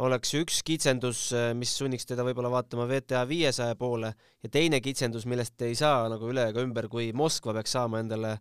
oleks 0.00 0.32
üks 0.38 0.60
kitsendus, 0.66 1.28
äh, 1.36 1.50
mis 1.56 1.72
sunniks 1.76 2.06
teda 2.08 2.24
võib-olla 2.26 2.50
vaatama 2.52 2.86
VTA 2.88 3.24
viiesaja 3.28 3.76
poole 3.78 4.12
ja 4.42 4.50
teine 4.52 4.80
kitsendus, 4.80 5.26
millest 5.28 5.60
ei 5.66 5.76
saa 5.78 6.08
nagu 6.12 6.30
üle 6.30 6.48
ega 6.50 6.64
ümber, 6.64 6.88
kui 6.92 7.10
Moskva 7.16 7.54
peaks 7.58 7.76
saama 7.76 8.02
endale, 8.04 8.36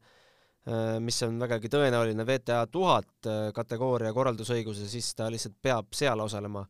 mis 1.02 1.16
on 1.26 1.40
vägagi 1.40 1.70
tõenäoline, 1.72 2.26
VTA 2.28 2.60
tuhat 2.70 3.30
kategooria 3.56 4.12
korraldusõiguse, 4.14 4.86
siis 4.92 5.08
ta 5.18 5.30
lihtsalt 5.32 5.56
peab 5.64 5.96
seal 5.98 6.20
osalema. 6.22 6.66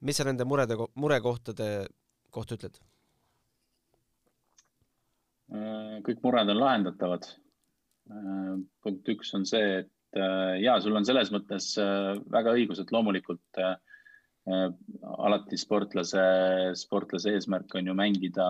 mis 0.00 0.18
sa 0.18 0.26
nende 0.26 0.44
murede, 0.44 0.76
murekohtade 0.94 1.86
kohta 2.30 2.58
ütled? 2.58 2.76
Kõik 5.46 6.22
mured 6.24 6.48
on 6.50 6.58
lahendatavad. 6.58 7.26
punkt 8.82 9.08
üks 9.10 9.34
on 9.34 9.44
see, 9.46 9.80
et 9.82 9.90
Äh, 10.16 10.62
ja 10.62 10.78
sul 10.80 10.96
on 10.96 11.04
selles 11.06 11.30
mõttes 11.34 11.72
äh, 11.80 12.14
väga 12.32 12.54
õigus, 12.56 12.80
et 12.80 12.92
loomulikult 12.94 13.60
äh, 13.60 13.74
alati 15.26 15.58
sportlase, 15.58 16.22
sportlase 16.78 17.34
eesmärk 17.34 17.74
on 17.76 17.90
ju 17.90 17.96
mängida 17.98 18.46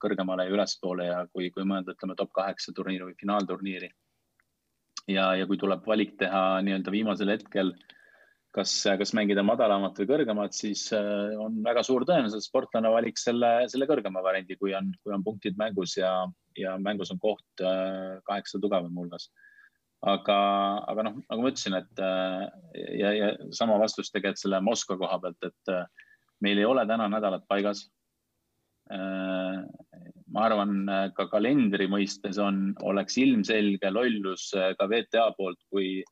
kõrgemale 0.00 0.46
ja 0.46 0.54
ülespoole 0.54 1.08
ja 1.08 1.24
kui, 1.34 1.48
kui 1.50 1.66
mõelda, 1.66 1.96
ütleme 1.96 2.14
top 2.16 2.30
kaheksa 2.38 2.72
turniiri 2.76 3.08
või 3.08 3.18
finaalturniiri. 3.18 3.90
ja, 5.10 5.32
ja 5.34 5.48
kui 5.50 5.58
tuleb 5.58 5.82
valik 5.86 6.14
teha 6.20 6.60
nii-öelda 6.62 6.94
viimasel 6.94 7.34
hetkel, 7.34 7.74
kas, 8.54 8.72
kas 8.98 9.12
mängida 9.14 9.44
madalamat 9.46 9.98
või 10.00 10.08
kõrgemat, 10.10 10.56
siis 10.56 10.88
on 10.92 11.60
väga 11.64 11.84
suur 11.86 12.06
tõenäosus, 12.08 12.40
et 12.40 12.48
sportlane 12.48 12.90
valiks 12.90 13.28
selle, 13.28 13.50
selle 13.70 13.86
kõrgema 13.90 14.22
variandi, 14.24 14.58
kui 14.58 14.74
on, 14.74 14.90
kui 15.04 15.14
on 15.14 15.22
punktid 15.26 15.58
mängus 15.60 15.94
ja, 16.00 16.12
ja 16.58 16.74
mängus 16.82 17.14
on 17.14 17.20
koht 17.22 17.64
kaheksa 18.26 18.58
tugevama 18.62 19.02
hulgas 19.02 19.30
aga, 20.06 20.38
aga 20.88 21.04
noh, 21.06 21.16
nagu 21.28 21.44
ma 21.44 21.52
ütlesin, 21.52 21.76
et 21.80 22.02
äh, 22.04 22.44
ja, 22.98 23.12
ja 23.16 23.30
sama 23.56 23.78
vastus 23.80 24.12
tegelikult 24.12 24.40
selle 24.40 24.60
Moskva 24.64 24.96
koha 25.00 25.18
pealt, 25.22 25.48
et 25.50 25.72
äh, 25.72 25.84
meil 26.44 26.60
ei 26.60 26.68
ole 26.68 26.86
täna 26.88 27.08
nädalad 27.12 27.44
paigas. 27.50 27.84
Äh, 28.90 29.60
ma 30.30 30.46
arvan, 30.46 30.86
ka 31.16 31.26
kalendri 31.30 31.88
mõistes 31.90 32.38
on, 32.38 32.70
oleks 32.86 33.16
ilmselge 33.18 33.90
lollus 33.90 34.52
ka 34.78 34.86
VTA 34.86 35.24
poolt, 35.34 35.58
kui, 35.74 36.04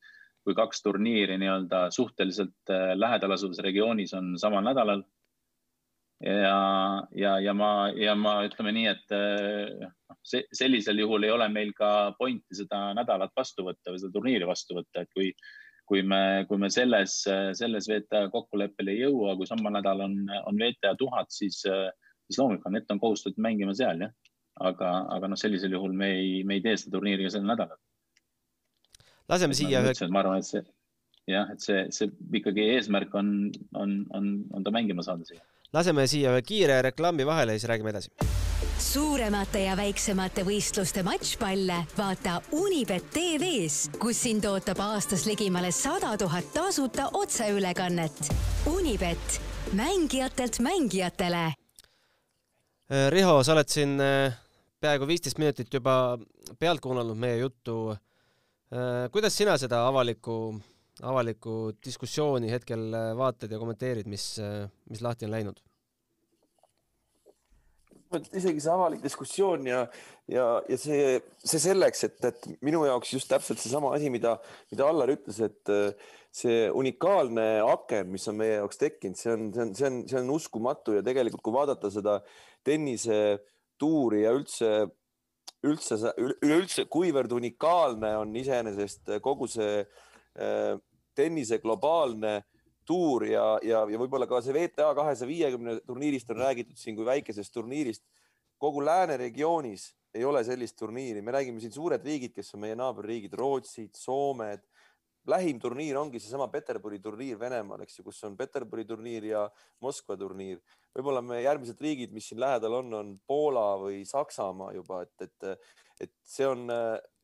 kui 0.46 0.56
kaks 0.56 0.82
turniiri 0.82 1.36
nii-öelda 1.40 1.88
suhteliselt 1.94 2.72
lähedal 2.96 3.34
asuvas 3.36 3.60
regioonis 3.64 4.14
on 4.16 4.34
samal 4.40 4.64
nädalal 4.64 5.02
ja, 6.24 7.06
ja, 7.14 7.38
ja 7.40 7.54
ma, 7.54 7.90
ja 7.94 8.14
ma 8.18 8.38
ütleme 8.46 8.72
nii, 8.74 8.86
et 8.90 9.14
noh, 9.82 10.18
see, 10.26 10.44
sellisel 10.56 10.98
juhul 11.02 11.26
ei 11.26 11.32
ole 11.34 11.48
meil 11.52 11.72
ka 11.76 12.12
pointi 12.18 12.58
seda 12.58 12.92
nädalat 12.98 13.34
vastu 13.36 13.66
võtta 13.68 13.94
või 13.94 14.02
seda 14.02 14.14
turniiri 14.16 14.48
vastu 14.48 14.78
võtta, 14.78 15.04
et 15.04 15.12
kui, 15.14 15.30
kui 15.88 16.02
me, 16.02 16.44
kui 16.48 16.60
me 16.60 16.70
selles, 16.74 17.20
selles 17.58 17.90
VTA 17.90 18.26
kokkuleppele 18.34 18.94
ei 18.94 19.04
jõua, 19.06 19.36
kui 19.38 19.48
samal 19.48 19.78
nädal 19.78 20.04
on, 20.08 20.18
on 20.44 20.58
VTA 20.60 20.94
tuhat, 20.98 21.30
siis, 21.34 21.62
siis 21.62 22.40
loomulikult 22.40 22.72
Anett 22.72 22.94
on 22.94 23.02
kohustatud 23.02 23.40
mängima 23.42 23.76
seal, 23.78 24.02
jah. 24.08 24.14
aga, 24.58 24.90
aga 25.14 25.30
noh, 25.30 25.38
sellisel 25.38 25.76
juhul 25.76 25.94
me 25.94 26.10
ei, 26.18 26.42
me 26.44 26.58
ei 26.58 26.64
tee 26.64 26.76
seda 26.76 26.98
turniiri 26.98 27.28
ka 27.28 27.36
sel 27.36 27.46
nädalal. 27.46 27.78
Laseme 29.28 29.56
et 29.56 29.60
siia 29.62 29.84
ühe. 29.84 30.10
ma 30.10 30.24
arvan, 30.24 30.42
et 30.42 30.48
see 30.48 30.64
jah, 31.28 31.52
et 31.52 31.60
see, 31.64 31.84
see 31.94 32.10
ikkagi 32.40 32.70
eesmärk 32.76 33.14
on, 33.18 33.50
on, 33.74 34.02
on, 34.16 34.34
on 34.52 34.64
ta 34.64 34.74
mängima 34.74 35.04
saada 35.06 35.28
siia 35.28 35.44
laseme 35.72 36.06
siia 36.08 36.32
ühe 36.32 36.42
kiire 36.42 36.82
reklaami 36.82 37.26
vahele 37.26 37.52
ja 37.52 37.60
siis 37.60 37.68
räägime 37.68 37.90
edasi. 37.90 38.10
suuremate 38.78 39.62
ja 39.64 39.76
väiksemate 39.76 40.44
võistluste 40.46 41.02
matšpalle 41.04 41.82
vaata 41.98 42.40
Unibet 42.56 43.10
tv-s, 43.12 43.90
kus 44.00 44.22
sind 44.22 44.46
ootab 44.48 44.80
aastas 44.80 45.26
ligimale 45.26 45.72
sada 45.72 46.16
tuhat 46.16 46.52
tasuta 46.54 47.10
otseülekannet. 47.12 48.32
Unibet, 48.66 49.40
mängijatelt 49.72 50.60
mängijatele. 50.60 51.52
Riho, 53.10 53.42
sa 53.42 53.52
oled 53.52 53.68
siin 53.68 53.98
äh, 54.00 54.32
peaaegu 54.80 55.06
viisteist 55.06 55.38
minutit 55.38 55.74
juba 55.74 56.18
pealt 56.58 56.80
kuulanud 56.80 57.18
meie 57.18 57.42
juttu. 57.42 57.96
Äh, 58.68 59.06
kuidas 59.08 59.32
sina 59.32 59.54
seda 59.56 59.86
avalikku 59.88 60.34
avalikku 61.08 61.52
diskussiooni 61.80 62.50
hetkel 62.52 62.82
äh, 62.92 63.14
vaatad 63.16 63.54
ja 63.54 63.60
kommenteerid, 63.60 64.08
mis, 64.12 64.34
äh, 64.44 64.66
mis 64.92 65.00
lahti 65.04 65.24
on 65.24 65.32
läinud? 65.32 65.62
isegi 68.08 68.60
see 68.64 68.72
avalik 68.72 69.02
diskussioon 69.04 69.66
ja, 69.68 69.82
ja, 70.32 70.44
ja 70.68 70.76
see, 70.80 71.16
see 71.44 71.60
selleks, 71.60 72.06
et, 72.06 72.22
et 72.24 72.46
minu 72.64 72.80
jaoks 72.88 73.10
just 73.12 73.28
täpselt 73.28 73.60
seesama 73.60 73.90
asi, 73.96 74.08
mida, 74.12 74.34
mida 74.72 74.86
Allar 74.88 75.12
ütles, 75.12 75.40
et 75.44 75.72
see 76.32 76.70
unikaalne 76.72 77.44
aken, 77.66 78.08
mis 78.12 78.24
on 78.32 78.38
meie 78.40 78.54
jaoks 78.54 78.80
tekkinud, 78.80 79.20
see 79.20 79.34
on, 79.34 79.44
see 79.52 79.64
on, 79.66 79.74
see 79.76 79.90
on, 79.90 80.00
see 80.08 80.20
on 80.22 80.32
uskumatu 80.32 80.96
ja 80.96 81.04
tegelikult, 81.04 81.44
kui 81.44 81.56
vaadata 81.56 81.92
seda 81.92 82.16
tennisetuuri 82.64 84.24
ja 84.24 84.32
üldse, 84.40 84.72
üldse, 85.66 85.98
üleüldse, 86.18 86.84
kuivõrd 86.90 87.32
unikaalne 87.34 88.12
on 88.20 88.34
iseenesest 88.36 89.18
kogu 89.22 89.48
see 89.50 89.80
äh, 89.82 90.76
tennise 91.18 91.58
globaalne 91.58 92.42
tuur 92.88 93.26
ja, 93.28 93.58
ja, 93.66 93.82
ja 93.90 94.00
võib-olla 94.00 94.28
ka 94.28 94.40
see 94.44 94.54
WTA 94.54 94.92
kahesaja 94.96 95.28
viiekümne 95.28 95.78
turniirist 95.86 96.30
on 96.32 96.40
räägitud 96.40 96.78
siin 96.78 96.96
kui 96.96 97.06
väikesest 97.08 97.52
turniirist. 97.52 98.04
kogu 98.58 98.82
lääneregioonis 98.82 99.92
ei 100.14 100.24
ole 100.24 100.40
sellist 100.44 100.74
turniiri, 100.78 101.22
me 101.22 101.30
räägime 101.30 101.60
siin 101.60 101.72
suured 101.72 102.02
riigid, 102.04 102.32
kes 102.34 102.54
on 102.56 102.64
meie 102.64 102.74
naaberriigid, 102.78 103.34
Rootsid, 103.38 103.94
Soomed. 103.94 104.64
lähim 105.28 105.58
turniir 105.60 105.96
ongi 106.00 106.20
seesama 106.20 106.48
Peterburi 106.48 106.98
turniir 107.04 107.38
Venemaal, 107.38 107.82
eks 107.84 107.98
ju, 107.98 108.04
kus 108.06 108.22
on 108.24 108.36
Peterburi 108.36 108.86
turniir 108.88 109.24
ja 109.28 109.42
Moskva 109.84 110.16
turniir. 110.16 110.62
Võib-olla 110.96 111.22
me 111.24 111.42
järgmised 111.42 111.80
riigid, 111.82 112.14
mis 112.14 112.30
siin 112.30 112.40
lähedal 112.42 112.80
on, 112.80 112.94
on 112.94 113.12
Poola 113.26 113.70
või 113.80 114.02
Saksamaa 114.08 114.72
juba, 114.76 115.02
et, 115.04 115.28
et, 115.28 115.70
et 116.06 116.14
see 116.24 116.48
on 116.48 116.66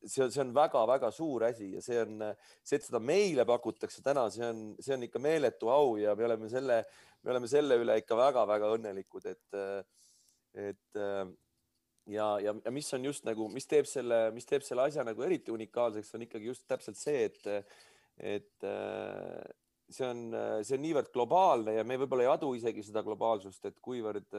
see 0.06 0.24
on, 0.24 0.32
see 0.32 0.42
on 0.42 0.52
väga-väga 0.54 1.10
suur 1.14 1.46
asi 1.48 1.70
ja 1.74 1.82
see 1.84 2.00
on, 2.02 2.22
see, 2.62 2.78
et 2.78 2.86
seda 2.86 3.00
meile 3.00 3.46
pakutakse 3.48 4.02
täna, 4.04 4.26
see 4.32 4.44
on, 4.46 4.62
see 4.82 4.96
on 4.96 5.06
ikka 5.06 5.22
meeletu 5.22 5.70
au 5.72 5.96
ja 6.00 6.14
me 6.18 6.26
oleme 6.28 6.50
selle, 6.52 6.82
me 7.24 7.32
oleme 7.34 7.50
selle 7.50 7.78
üle 7.80 7.96
ikka 8.02 8.18
väga-väga 8.18 8.70
õnnelikud, 8.76 9.30
et, 9.32 9.58
et 10.66 11.00
ja, 12.06 12.28
ja, 12.44 12.54
ja 12.64 12.74
mis 12.74 12.92
on 12.96 13.08
just 13.08 13.26
nagu, 13.28 13.48
mis 13.52 13.68
teeb 13.70 13.88
selle, 13.88 14.26
mis 14.36 14.48
teeb 14.48 14.64
selle 14.66 14.88
asja 14.88 15.04
nagu 15.06 15.24
eriti 15.24 15.54
unikaalseks, 15.54 16.14
on 16.16 16.26
ikkagi 16.26 16.52
just 16.52 16.66
täpselt 16.68 17.00
see, 17.00 17.28
et, 17.30 17.74
et 18.34 18.68
see 19.94 20.06
on, 20.08 20.24
see 20.66 20.76
on 20.76 20.82
niivõrd 20.84 21.12
globaalne 21.14 21.76
ja 21.78 21.84
me 21.86 21.98
võib-olla 22.02 22.26
ei 22.26 22.32
adu 22.32 22.54
isegi 22.58 22.82
seda 22.84 23.02
globaalsust, 23.06 23.64
et 23.70 23.78
kuivõrd 23.84 24.34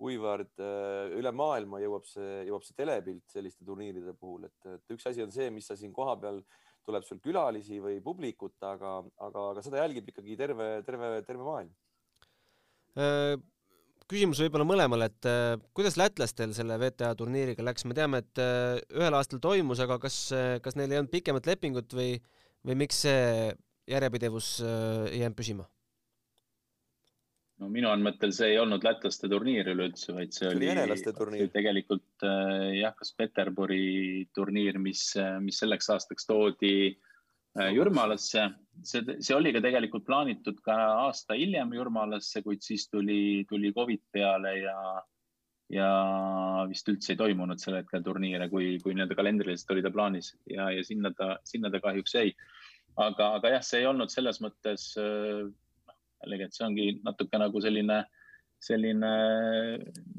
kuivõrd 0.00 0.62
äh, 0.64 1.12
üle 1.18 1.32
maailma 1.36 1.80
jõuab 1.82 2.08
see, 2.08 2.40
jõuab 2.48 2.64
see 2.64 2.76
telepilt 2.78 3.26
selliste 3.32 3.66
turniiride 3.66 4.14
puhul, 4.16 4.48
et, 4.48 4.58
et 4.78 4.96
üks 4.96 5.06
asi 5.10 5.24
on 5.24 5.32
see, 5.34 5.50
mis 5.52 5.68
sa 5.68 5.76
siin 5.78 5.92
kohapeal 5.96 6.40
tuleb 6.86 7.04
sul 7.04 7.20
külalisi 7.22 7.78
või 7.82 8.00
publikut, 8.04 8.56
aga, 8.64 8.98
aga, 9.20 9.46
aga 9.52 9.64
seda 9.64 9.82
jälgib 9.82 10.08
ikkagi 10.10 10.36
terve, 10.40 10.72
terve, 10.86 11.12
terve 11.28 11.44
maailm. 11.44 11.72
Äh, 12.98 13.36
küsimus 14.10 14.40
võib-olla 14.42 14.66
mõlemale, 14.66 15.10
et 15.12 15.28
äh, 15.28 15.54
kuidas 15.76 15.98
lätlastel 16.00 16.54
selle 16.56 16.80
WTA 16.80 17.12
turniiriga 17.18 17.66
läks, 17.66 17.84
me 17.86 17.96
teame, 17.98 18.24
et 18.24 18.44
ühel 18.96 19.18
aastal 19.18 19.42
toimus, 19.44 19.82
aga 19.84 20.00
kas, 20.02 20.22
kas 20.64 20.78
neil 20.80 20.94
ei 20.94 21.02
olnud 21.02 21.12
pikemat 21.12 21.50
lepingut 21.52 21.92
või, 21.96 22.14
või 22.66 22.80
miks 22.86 23.04
see 23.04 23.52
järjepidevus 23.90 24.54
ei 25.10 25.20
jäänud 25.20 25.38
püsima? 25.38 25.66
no 27.60 27.68
minu 27.68 27.90
andmetel 27.92 28.32
see 28.34 28.54
ei 28.54 28.58
olnud 28.60 28.84
lätlaste 28.84 29.28
turniir 29.30 29.68
üleüldse, 29.74 30.14
vaid 30.16 30.32
see 30.36 30.48
oli, 30.48 30.70
oli 30.70 31.48
tegelikult 31.52 32.24
äh, 32.26 32.70
jah, 32.78 32.94
kas 32.96 33.12
Peterburi 33.18 34.26
turniir, 34.36 34.80
mis, 34.82 35.04
äh, 35.20 35.36
mis 35.44 35.60
selleks 35.60 35.90
aastaks 35.92 36.28
toodi 36.28 36.72
äh, 36.88 37.70
Jürmalasse. 37.76 38.48
see, 38.82 39.04
see 39.20 39.36
oli 39.36 39.52
ka 39.52 39.62
tegelikult 39.64 40.06
plaanitud 40.08 40.60
ka 40.64 40.76
aasta 41.06 41.36
hiljem 41.36 41.74
Jürmalasse, 41.76 42.42
kuid 42.46 42.64
siis 42.64 42.88
tuli, 42.88 43.44
tuli 43.48 43.74
Covid 43.76 44.06
peale 44.12 44.54
ja, 44.62 44.78
ja 45.68 45.90
vist 46.70 46.88
üldse 46.88 47.12
ei 47.12 47.20
toimunud 47.20 47.60
sel 47.60 47.76
hetkel 47.82 48.06
turniire, 48.06 48.48
kui, 48.48 48.78
kui 48.80 48.96
nii-öelda 48.96 49.18
kalendriliselt 49.18 49.76
oli 49.76 49.84
ta 49.84 49.92
plaanis 49.92 50.32
ja, 50.48 50.70
ja 50.72 50.86
sinna 50.86 51.12
ta, 51.12 51.34
sinna 51.44 51.72
ta 51.72 51.82
kahjuks 51.84 52.16
jäi. 52.16 52.32
Aga, 52.96 53.34
aga 53.38 53.56
jah, 53.56 53.62
see 53.66 53.82
ei 53.82 53.90
olnud 53.90 54.10
selles 54.12 54.40
mõttes 54.42 54.94
jällegi, 56.20 56.46
et 56.46 56.56
see 56.56 56.66
ongi 56.66 56.86
natuke 57.04 57.40
nagu 57.40 57.62
selline, 57.62 57.98
selline 58.60 59.12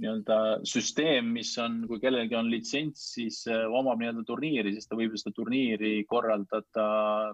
nii-öelda 0.02 0.38
süsteem, 0.68 1.34
mis 1.38 1.54
on, 1.62 1.84
kui 1.90 2.02
kellelgi 2.02 2.38
on 2.38 2.50
litsents, 2.52 3.12
siis 3.18 3.44
äh, 3.52 3.68
omab 3.70 4.02
nii-öelda 4.02 4.26
turniiri, 4.28 4.74
siis 4.76 4.90
ta 4.90 4.98
võib 5.00 5.18
seda 5.20 5.34
turniiri 5.38 6.00
korraldada, 6.10 6.88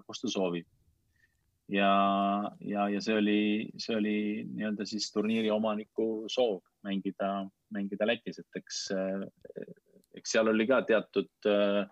kus 0.06 0.24
ta 0.24 0.32
soovib. 0.32 0.68
ja, 1.68 1.92
ja, 2.64 2.88
ja 2.88 3.00
see 3.04 3.16
oli, 3.16 3.40
see 3.80 3.96
oli 3.96 4.18
nii-öelda 4.54 4.86
siis 4.88 5.10
turniiri 5.12 5.50
omaniku 5.52 6.26
soov 6.32 6.62
mängida, 6.84 7.44
mängida 7.74 8.08
Lätis, 8.08 8.40
et 8.40 8.60
eks, 8.60 8.88
äh, 8.96 9.24
eks 10.16 10.36
seal 10.36 10.52
oli 10.52 10.68
ka 10.68 10.82
teatud 10.88 11.48
äh, 11.48 11.84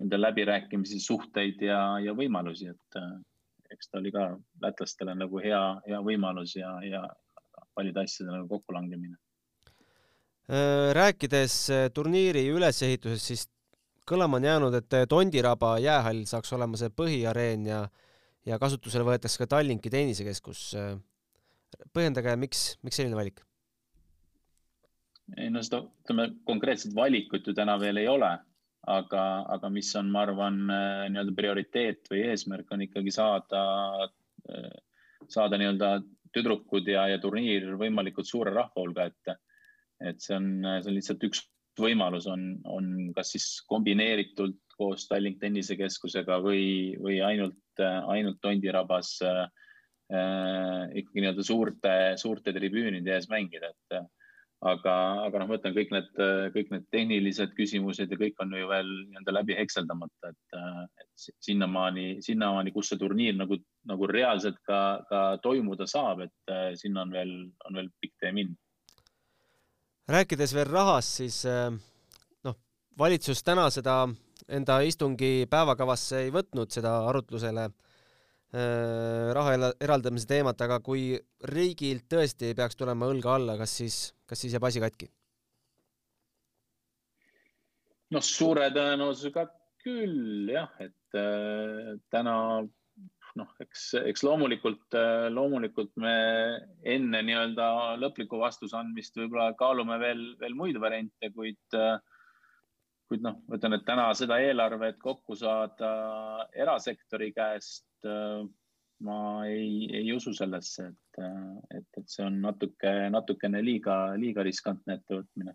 nende 0.00 0.18
läbirääkimisi, 0.20 1.00
suhteid 1.00 1.60
ja, 1.62 1.80
ja 2.02 2.14
võimalusi, 2.16 2.70
et 2.72 3.00
eks 3.72 3.90
ta 3.90 4.00
oli 4.00 4.12
ka 4.12 4.28
lätlastele 4.62 5.14
nagu 5.16 5.40
hea, 5.42 5.60
hea 5.86 6.00
võimalus 6.04 6.56
ja, 6.56 6.72
ja 6.84 7.02
paljude 7.74 8.04
asjade 8.04 8.32
nagu 8.32 8.48
kokkulangemine. 8.50 9.16
Äh, 10.52 10.90
rääkides 10.96 11.56
äh, 11.70 11.86
turniiri 11.94 12.44
ülesehitusest, 12.52 13.28
siis 13.30 13.46
kõlama 14.08 14.40
on 14.40 14.48
jäänud, 14.48 14.74
et 14.76 14.96
äh, 14.98 15.06
Tondiraba 15.08 15.76
jäähall 15.80 16.24
saaks 16.28 16.52
olema 16.56 16.80
see 16.80 16.90
põhiareen 16.92 17.68
ja, 17.70 17.84
ja 18.48 18.58
kasutusele 18.60 19.06
võetakse 19.06 19.40
ka 19.40 19.48
Tallinki 19.54 19.90
tennisekeskus. 19.92 20.72
põhjendage, 21.94 22.34
miks, 22.36 22.76
miks 22.82 23.00
selline 23.00 23.16
valik? 23.16 23.40
ei 25.38 25.48
no 25.48 25.62
seda, 25.64 25.78
ütleme 26.02 26.26
konkreetset 26.44 26.92
valikut 26.94 27.46
ju 27.46 27.54
täna 27.56 27.78
veel 27.80 27.96
ei 28.02 28.08
ole 28.10 28.34
aga, 28.90 29.22
aga 29.54 29.70
mis 29.70 29.92
on, 29.98 30.10
ma 30.10 30.24
arvan, 30.26 30.58
äh, 30.70 31.04
nii-öelda 31.12 31.36
prioriteet 31.38 32.10
või 32.10 32.24
eesmärk 32.32 32.72
on 32.74 32.82
ikkagi 32.86 33.14
saada, 33.14 33.62
äh, 34.50 34.74
saada 35.30 35.58
nii-öelda 35.60 35.94
tüdrukud 36.34 36.88
ja, 36.88 37.06
ja 37.12 37.20
turniir 37.22 37.74
võimalikult 37.78 38.26
suure 38.26 38.50
rahva 38.54 38.80
hulga 38.80 39.06
ette. 39.10 39.38
et 40.02 40.18
see 40.18 40.34
on, 40.34 40.46
see 40.82 40.90
on 40.90 40.96
lihtsalt 40.96 41.24
üks 41.28 41.44
võimalus 41.78 42.26
on, 42.26 42.56
on 42.66 42.86
kas 43.14 43.30
siis 43.36 43.44
kombineeritult 43.70 44.58
koos 44.74 45.06
Tallink 45.06 45.38
tennisekeskusega 45.38 46.40
või, 46.42 46.96
või 46.98 47.20
ainult, 47.22 47.60
ainult 48.10 48.40
Tondirabas 48.42 49.14
äh, 49.22 49.44
ikkagi 50.98 51.22
nii-öelda 51.22 51.46
suurte, 51.46 51.94
suurte 52.18 52.52
tribüünide 52.56 53.14
ees 53.14 53.30
mängida, 53.30 53.70
et 53.70 54.02
aga, 54.62 54.94
aga 55.26 55.40
noh, 55.40 55.48
ma 55.50 55.58
ütlen 55.58 55.74
kõik 55.74 55.92
need, 55.94 56.08
kõik 56.54 56.70
need 56.72 56.84
tehnilised 56.94 57.54
küsimused 57.56 58.10
ja 58.12 58.18
kõik 58.18 58.38
on 58.42 58.54
ju 58.54 58.68
veel 58.70 58.90
nii-öelda 59.10 59.34
läbi 59.34 59.56
hekseldamata, 59.58 60.30
et, 60.30 60.58
et 61.02 61.28
sinnamaani, 61.42 62.06
sinnamaani, 62.24 62.74
kus 62.74 62.92
see 62.92 63.00
turniir 63.00 63.36
nagu, 63.38 63.58
nagu 63.90 64.10
reaalselt 64.10 64.60
ka, 64.68 64.80
ka 65.10 65.22
toimuda 65.42 65.88
saab, 65.90 66.24
et 66.28 66.78
sinna 66.78 67.06
on 67.06 67.14
veel, 67.14 67.34
on 67.66 67.80
veel 67.80 67.90
pikk 68.02 68.14
tee 68.22 68.34
minna. 68.36 68.58
rääkides 70.12 70.54
veel 70.54 70.70
rahast, 70.70 71.18
siis 71.22 71.42
noh, 72.46 72.58
valitsus 72.98 73.42
täna 73.42 73.68
seda 73.70 74.04
enda 74.52 74.80
istungi 74.86 75.48
päevakavasse 75.50 76.26
ei 76.26 76.34
võtnud, 76.34 76.70
seda 76.70 77.00
arutlusele 77.08 77.70
raha 78.52 79.72
eraldamise 79.80 80.28
teemat, 80.28 80.60
aga 80.60 80.76
kui 80.84 81.16
riigilt 81.48 82.04
tõesti 82.12 82.52
peaks 82.58 82.76
tulema 82.76 83.08
õlga 83.08 83.38
alla, 83.38 83.56
kas 83.56 83.72
siis, 83.80 83.96
kas 84.28 84.44
siis 84.44 84.52
jääb 84.52 84.66
asi 84.68 84.82
katki? 84.82 85.08
noh, 88.12 88.24
suure 88.24 88.68
tõenäosusega 88.74 89.46
küll 89.82 90.52
jah, 90.52 90.70
et 90.82 91.18
äh, 91.18 91.94
täna 92.12 92.36
noh, 93.38 93.52
eks, 93.64 93.88
eks 94.02 94.24
loomulikult, 94.26 94.84
äh, 94.98 95.26
loomulikult 95.32 95.92
me 96.00 96.14
enne 96.94 97.22
nii-öelda 97.26 97.68
lõpliku 98.02 98.42
vastuse 98.42 98.76
andmist 98.78 99.16
võib-olla 99.18 99.52
kaalume 99.58 99.98
veel, 100.02 100.24
veel 100.40 100.56
muid 100.58 100.78
variante, 100.82 101.32
kuid 101.34 101.78
äh, 101.78 101.96
kuid 103.12 103.24
noh, 103.26 103.42
ma 103.44 103.58
ütlen, 103.58 103.76
et 103.76 103.84
täna 103.84 104.06
seda 104.16 104.38
eelarvet 104.40 104.96
kokku 105.02 105.36
saada 105.36 105.88
erasektori 106.56 107.28
käest, 107.36 107.84
äh, 108.08 108.40
ma 109.04 109.18
ei, 109.50 109.90
ei 109.98 110.14
usu 110.14 110.32
sellesse, 110.36 110.86
et, 110.94 111.18
äh, 111.20 111.50
et, 111.76 111.90
et 112.00 112.08
see 112.08 112.24
on 112.24 112.38
natuke, 112.46 112.94
natukene 113.12 113.60
liiga, 113.64 113.98
liiga 114.16 114.46
riskantne 114.48 114.96
ettevõtmine. 115.00 115.54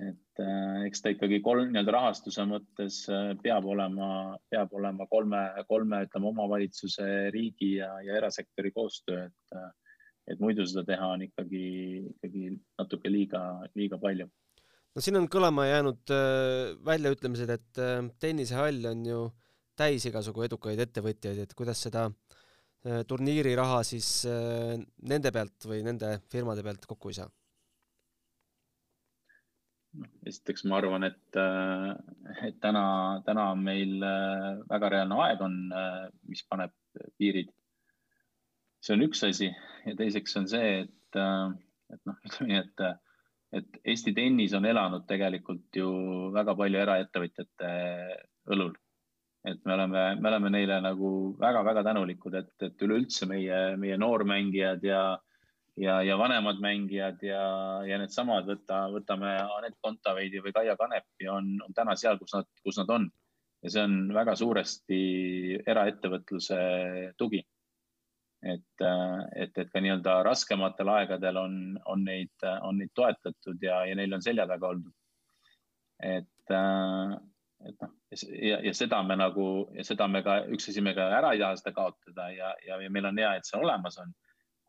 et 0.00 0.40
äh, 0.40 0.86
eks 0.88 1.02
ta 1.04 1.12
ikkagi 1.12 1.42
kolm 1.44 1.74
nii-öelda 1.74 1.92
rahastuse 1.92 2.46
mõttes 2.48 3.02
peab 3.42 3.66
olema, 3.68 4.38
peab 4.48 4.72
olema 4.72 5.04
kolme, 5.12 5.42
kolme, 5.68 6.06
ütleme 6.06 6.30
omavalitsuse, 6.32 7.10
riigi 7.34 7.74
ja, 7.82 7.92
ja 8.00 8.16
erasektori 8.16 8.72
koostöö, 8.72 9.26
et, 9.28 9.60
et 10.32 10.40
muidu 10.40 10.64
seda 10.64 10.86
teha 10.88 11.12
on 11.18 11.28
ikkagi, 11.28 11.66
ikkagi 12.14 12.54
natuke 12.80 13.12
liiga, 13.12 13.42
liiga 13.76 14.00
palju 14.00 14.30
no 14.94 15.04
siin 15.04 15.18
on 15.20 15.28
kõlama 15.30 15.66
jäänud 15.68 16.12
äh, 16.14 16.72
väljaütlemised, 16.86 17.52
et 17.54 17.82
äh, 17.82 17.98
tennisehall 18.22 18.90
on 18.90 19.04
ju 19.06 19.24
täis 19.78 20.04
igasugu 20.08 20.44
edukaid 20.44 20.80
ettevõtjaid, 20.82 21.44
et 21.44 21.52
kuidas 21.56 21.82
seda 21.86 22.08
äh, 22.08 23.02
turniiriraha 23.08 23.82
siis 23.86 24.10
äh, 24.28 24.78
nende 25.12 25.32
pealt 25.34 25.68
või 25.68 25.84
nende 25.86 26.16
firmade 26.32 26.64
pealt 26.66 26.88
kokku 26.90 27.12
ei 27.12 27.20
saa? 27.20 27.30
noh, 30.00 30.10
esiteks 30.30 30.62
ma 30.70 30.76
arvan, 30.78 31.02
et, 31.02 31.38
et 32.46 32.58
täna, 32.62 32.82
täna 33.26 33.48
on 33.56 33.64
meil 33.66 33.96
väga 34.70 34.90
reaalne 34.94 35.16
aeg 35.24 35.40
on, 35.42 35.56
mis 36.30 36.44
paneb 36.46 36.70
piirid. 37.18 37.50
see 38.78 38.94
on 38.94 39.02
üks 39.08 39.24
asi 39.26 39.48
ja 39.50 39.96
teiseks 39.98 40.36
on 40.38 40.46
see, 40.52 40.84
et, 40.84 41.18
et 41.90 42.06
noh, 42.06 42.20
ütleme 42.22 42.52
nii, 42.52 42.60
et, 42.60 42.84
et 43.52 43.80
Eesti 43.84 44.14
tennis 44.14 44.52
on 44.54 44.68
elanud 44.68 45.06
tegelikult 45.08 45.76
ju 45.76 45.90
väga 46.34 46.54
palju 46.58 46.84
eraettevõtjate 46.84 47.72
õlul 48.50 48.76
et 49.44 49.64
me 49.64 49.74
oleme, 49.74 50.02
me 50.20 50.28
oleme 50.28 50.50
neile 50.52 50.76
nagu 50.84 51.10
väga-väga 51.40 51.84
tänulikud, 51.86 52.34
et, 52.36 52.52
et 52.66 52.82
üleüldse 52.84 53.28
meie, 53.30 53.60
meie 53.80 53.96
noormängijad 54.00 54.84
ja, 54.84 55.02
ja, 55.80 56.00
ja 56.04 56.18
vanemad 56.20 56.60
mängijad 56.60 57.22
ja, 57.24 57.44
ja 57.88 58.00
needsamad, 58.02 58.48
võta, 58.48 58.82
võtame 58.92 59.32
Anett 59.40 59.78
Kontaveidi 59.80 60.42
või 60.44 60.52
Kaia 60.56 60.76
Kanepi 60.80 61.30
on, 61.32 61.54
on 61.64 61.76
täna 61.76 61.96
seal, 61.96 62.20
kus 62.20 62.36
nad, 62.36 62.50
kus 62.64 62.80
nad 62.82 62.92
on. 62.98 63.08
ja 63.64 63.72
see 63.72 63.84
on 63.84 63.96
väga 64.16 64.36
suuresti 64.36 65.00
eraettevõtluse 65.68 66.60
tugi. 67.20 67.42
Et, 68.42 68.84
et, 69.36 69.58
et 69.58 69.72
ka 69.72 69.82
nii-öelda 69.82 70.20
raskematel 70.24 70.88
aegadel 70.94 71.36
on, 71.36 71.56
on 71.90 72.04
neid, 72.04 72.32
on 72.64 72.78
neid 72.80 72.92
toetatud 72.96 73.60
ja, 73.62 73.82
ja 73.88 73.96
neil 73.98 74.16
on 74.16 74.24
selja 74.24 74.46
taga 74.48 74.72
oldud. 74.72 74.94
et, 76.00 76.54
et 77.68 77.82
noh, 77.84 77.92
ja, 78.40 78.60
ja 78.64 78.72
seda 78.74 79.02
me 79.04 79.18
nagu 79.20 79.46
ja 79.76 79.84
seda 79.84 80.08
me 80.08 80.22
ka, 80.24 80.40
üks 80.48 80.70
asi, 80.72 80.80
me 80.80 80.94
ka 80.96 81.10
ära 81.18 81.34
ei 81.34 81.42
taha 81.42 81.60
seda 81.60 81.74
kaotada 81.76 82.30
ja, 82.32 82.54
ja, 82.66 82.80
ja 82.80 82.90
meil 82.90 83.10
on 83.10 83.20
hea, 83.20 83.36
et 83.36 83.48
see 83.48 83.60
olemas 83.60 84.00
on. 84.00 84.12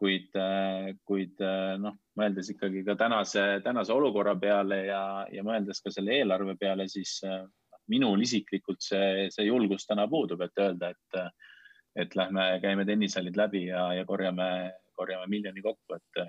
kuid, 0.02 0.34
kuid 1.06 1.42
noh, 1.78 1.94
mõeldes 2.18 2.48
ikkagi 2.50 2.82
ka 2.88 2.96
tänase, 2.98 3.62
tänase 3.62 3.94
olukorra 3.94 4.34
peale 4.34 4.80
ja, 4.88 5.02
ja 5.30 5.44
mõeldes 5.46 5.78
ka 5.86 5.94
selle 5.94 6.16
eelarve 6.18 6.56
peale, 6.58 6.88
siis 6.90 7.20
noh, 7.24 7.82
minul 7.94 8.24
isiklikult 8.26 8.82
see, 8.82 9.28
see 9.30 9.46
julgus 9.46 9.86
täna 9.86 10.08
puudub, 10.10 10.42
et 10.42 10.58
öelda, 10.64 10.90
et, 10.90 11.20
et 11.96 12.16
lähme, 12.16 12.46
käime 12.64 12.86
tennisehallid 12.88 13.38
läbi 13.40 13.66
ja, 13.68 13.86
ja 13.98 14.06
korjame, 14.08 14.48
korjame 14.96 15.28
miljoni 15.32 15.64
kokku, 15.66 15.98
et, 15.98 16.22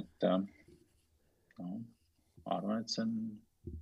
et 0.00 0.28
no, 0.28 1.70
ma 2.46 2.56
arvan, 2.56 2.80
et 2.80 2.92
see 2.92 3.04
on, 3.04 3.14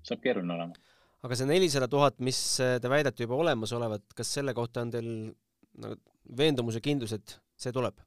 saab 0.07 0.23
keeruline 0.25 0.57
olema. 0.57 0.95
Aga 1.27 1.39
see 1.39 1.51
nelisada 1.51 1.89
tuhat, 1.91 2.19
mis 2.23 2.41
te 2.59 2.91
väidate 2.91 3.25
juba 3.27 3.39
olemas 3.39 3.73
olevat, 3.75 4.05
kas 4.15 4.31
selle 4.39 4.55
kohta 4.55 4.85
on 4.87 4.93
teil 4.95 5.09
nagu 5.83 5.99
veendumus 6.39 6.79
ja 6.79 6.83
kindlus, 6.85 7.15
et 7.17 7.39
see 7.59 7.75
tuleb? 7.75 7.99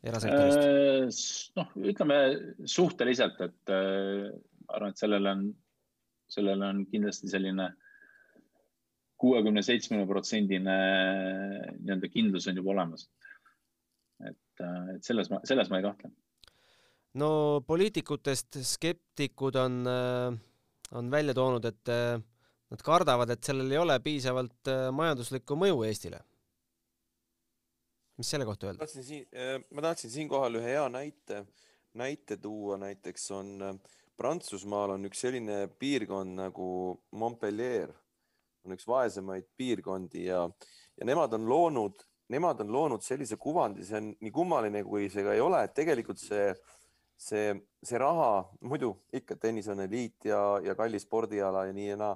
Erasektorist? 0.00 0.62
Äh, 0.64 1.60
noh, 1.60 1.72
ütleme 1.92 2.18
suhteliselt, 2.68 3.40
et 3.44 3.72
äh, 3.74 4.30
ma 4.64 4.78
arvan, 4.78 4.94
et 4.94 5.02
sellel 5.02 5.28
on, 5.28 5.44
sellel 6.30 6.64
on 6.64 6.84
kindlasti 6.88 7.28
selline 7.32 7.68
kuuekümne, 9.20 9.62
seitsmekümne 9.62 10.08
protsendine 10.08 10.76
nii-öelda 11.76 12.10
kindlus 12.12 12.48
on 12.48 12.60
juba 12.60 12.74
olemas. 12.74 13.06
et, 14.28 14.62
et 14.94 15.04
selles 15.04 15.30
ma, 15.32 15.40
selles 15.48 15.70
ma 15.72 15.80
ei 15.80 15.86
kahtle. 15.86 16.10
no 17.20 17.30
poliitikutest 17.66 18.60
skeptikud 18.74 19.56
on 19.60 19.80
on 20.92 21.10
välja 21.10 21.34
toonud, 21.34 21.64
et 21.64 21.92
nad 22.70 22.82
kardavad, 22.84 23.30
et 23.30 23.44
sellel 23.44 23.70
ei 23.70 23.78
ole 23.78 23.96
piisavalt 24.02 24.70
majanduslikku 24.96 25.56
mõju 25.58 25.84
Eestile. 25.86 26.20
mis 28.20 28.30
selle 28.30 28.44
kohta 28.44 28.66
öelda? 28.66 28.84
tahtsin 28.84 29.04
siin, 29.04 29.24
ma 29.72 29.82
tahtsin 29.82 30.10
siinkohal 30.10 30.58
ühe 30.60 30.74
hea 30.74 30.88
näite, 30.92 31.44
näite 31.94 32.36
tuua, 32.36 32.76
näiteks 32.76 33.30
on 33.36 33.80
Prantsusmaal 34.20 34.98
on 34.98 35.08
üks 35.08 35.22
selline 35.24 35.62
piirkond 35.80 36.36
nagu 36.36 36.66
Montpellier, 37.16 37.94
on 38.64 38.76
üks 38.76 38.86
vaesemaid 38.88 39.48
piirkondi 39.56 40.26
ja, 40.26 40.44
ja 40.96 41.08
nemad 41.08 41.32
on 41.36 41.48
loonud, 41.48 42.04
nemad 42.30 42.60
on 42.64 42.72
loonud 42.72 43.04
sellise 43.04 43.38
kuvandi, 43.40 43.84
see 43.86 43.98
on 44.00 44.12
nii 44.20 44.34
kummaline, 44.34 44.84
kui 44.86 45.08
see 45.12 45.24
ka 45.26 45.34
ei 45.36 45.42
ole, 45.44 45.64
et 45.64 45.74
tegelikult 45.76 46.20
see 46.22 46.50
see, 47.20 47.52
see 47.84 47.98
raha, 48.00 48.46
muidu 48.64 48.94
ikka 49.12 49.36
tennis 49.36 49.68
on 49.68 49.82
eliit 49.84 50.24
ja, 50.24 50.40
ja 50.64 50.74
kallis 50.78 51.04
spordiala 51.04 51.66
ja 51.68 51.74
nii 51.76 51.88
ja 51.90 51.96
naa. 52.00 52.14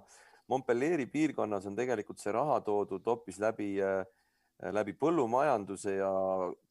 Montpellieri 0.48 1.07
piirkonnas 1.09 1.66
on 1.68 1.76
tegelikult 1.76 2.20
see 2.20 2.33
raha 2.33 2.59
toodud 2.64 3.04
hoopis 3.09 3.38
läbi, 3.40 3.68
äh, 3.80 4.04
läbi 4.72 4.92
põllumajanduse 5.00 5.98
ja 5.98 6.11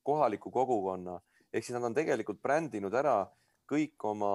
kohaliku 0.06 0.52
kogukonna 0.54 1.20
ehk 1.54 1.66
siis 1.66 1.78
nad 1.78 1.86
on 1.86 1.96
tegelikult 1.96 2.42
brändinud 2.42 2.94
ära 2.98 3.24
kõik 3.70 4.06
oma 4.10 4.34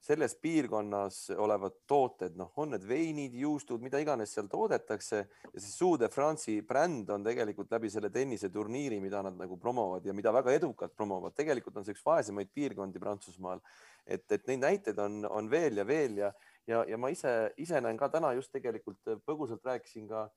selles 0.00 0.34
piirkonnas 0.38 1.30
olevad 1.36 1.80
tooted, 1.86 2.36
noh, 2.38 2.52
on 2.62 2.72
need 2.74 2.84
veinid, 2.88 3.34
juustud, 3.34 3.82
mida 3.82 3.98
iganes 4.02 4.32
seal 4.34 4.46
toodetakse 4.50 5.18
ja 5.18 5.58
see 5.58 5.72
Sous 5.72 5.98
de 6.00 6.08
France'i 6.12 6.60
bränd 6.66 7.10
on 7.10 7.26
tegelikult 7.26 7.72
läbi 7.74 7.90
selle 7.90 8.10
tenniseturniiri, 8.14 9.00
mida 9.02 9.22
nad 9.26 9.36
nagu 9.38 9.58
promovad 9.58 10.06
ja 10.06 10.14
mida 10.14 10.32
väga 10.34 10.54
edukalt 10.54 10.94
promovad. 10.96 11.34
tegelikult 11.34 11.76
on 11.76 11.86
see 11.86 11.96
üks 11.96 12.06
vaesemaid 12.06 12.52
piirkondi 12.54 13.02
Prantsusmaal. 13.02 13.60
et, 14.06 14.24
et 14.32 14.46
neid 14.48 14.62
näiteid 14.62 14.98
on, 15.04 15.24
on 15.26 15.50
veel 15.50 15.76
ja 15.76 15.86
veel 15.86 16.16
ja, 16.22 16.32
ja, 16.66 16.84
ja 16.88 16.96
ma 16.96 17.10
ise, 17.12 17.52
ise 17.56 17.80
näen 17.80 17.98
ka 17.98 18.08
täna 18.08 18.32
just 18.38 18.52
tegelikult 18.52 19.18
põgusalt 19.26 19.64
rääkisin 19.64 20.08
ka 20.08 20.28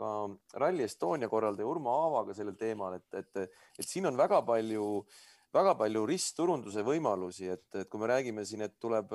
ka 0.00 0.30
Rally 0.54 0.84
Estonia 0.86 1.28
korraldaja 1.28 1.66
Urmo 1.66 1.90
Aavaga 1.90 2.32
sellel 2.32 2.54
teemal, 2.56 2.94
et, 2.96 3.14
et, 3.18 3.58
et 3.78 3.84
siin 3.84 4.06
on 4.08 4.16
väga 4.16 4.38
palju 4.46 4.84
äh, 5.02 5.18
väga 5.54 5.74
palju 5.78 6.04
ristturunduse 6.08 6.84
võimalusi, 6.86 7.48
et, 7.50 7.66
et 7.74 7.88
kui 7.90 8.00
me 8.02 8.10
räägime 8.10 8.44
siin, 8.46 8.62
et 8.66 8.76
tuleb, 8.82 9.12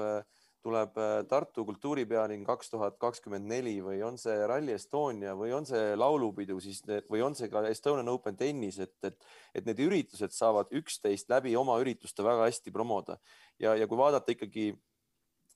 tuleb 0.66 0.98
Tartu 1.30 1.66
kultuuripealinn 1.68 2.44
kaks 2.48 2.74
tuhat 2.74 2.98
kakskümmend 3.02 3.48
neli 3.50 3.78
või 3.86 4.02
on 4.06 4.18
see 4.20 4.36
Rally 4.50 4.76
Estonia 4.76 5.36
või 5.38 5.54
on 5.56 5.68
see 5.70 5.94
laulupidu, 5.96 6.58
siis 6.64 6.82
või 7.12 7.24
on 7.26 7.38
see 7.38 7.52
ka 7.52 7.64
Estonian 7.70 8.10
Open 8.12 8.38
tennis, 8.40 8.80
et, 8.84 8.96
et, 9.08 9.18
et 9.56 9.70
need 9.70 9.80
üritused 9.86 10.36
saavad 10.36 10.74
üksteist 10.76 11.32
läbi 11.32 11.56
oma 11.56 11.78
ürituste 11.84 12.26
väga 12.26 12.50
hästi 12.50 12.74
promoda. 12.76 13.20
Ja, 13.62 13.76
ja 13.80 13.88
kui 13.88 14.00
vaadata 14.00 14.36
ikkagi, 14.36 14.74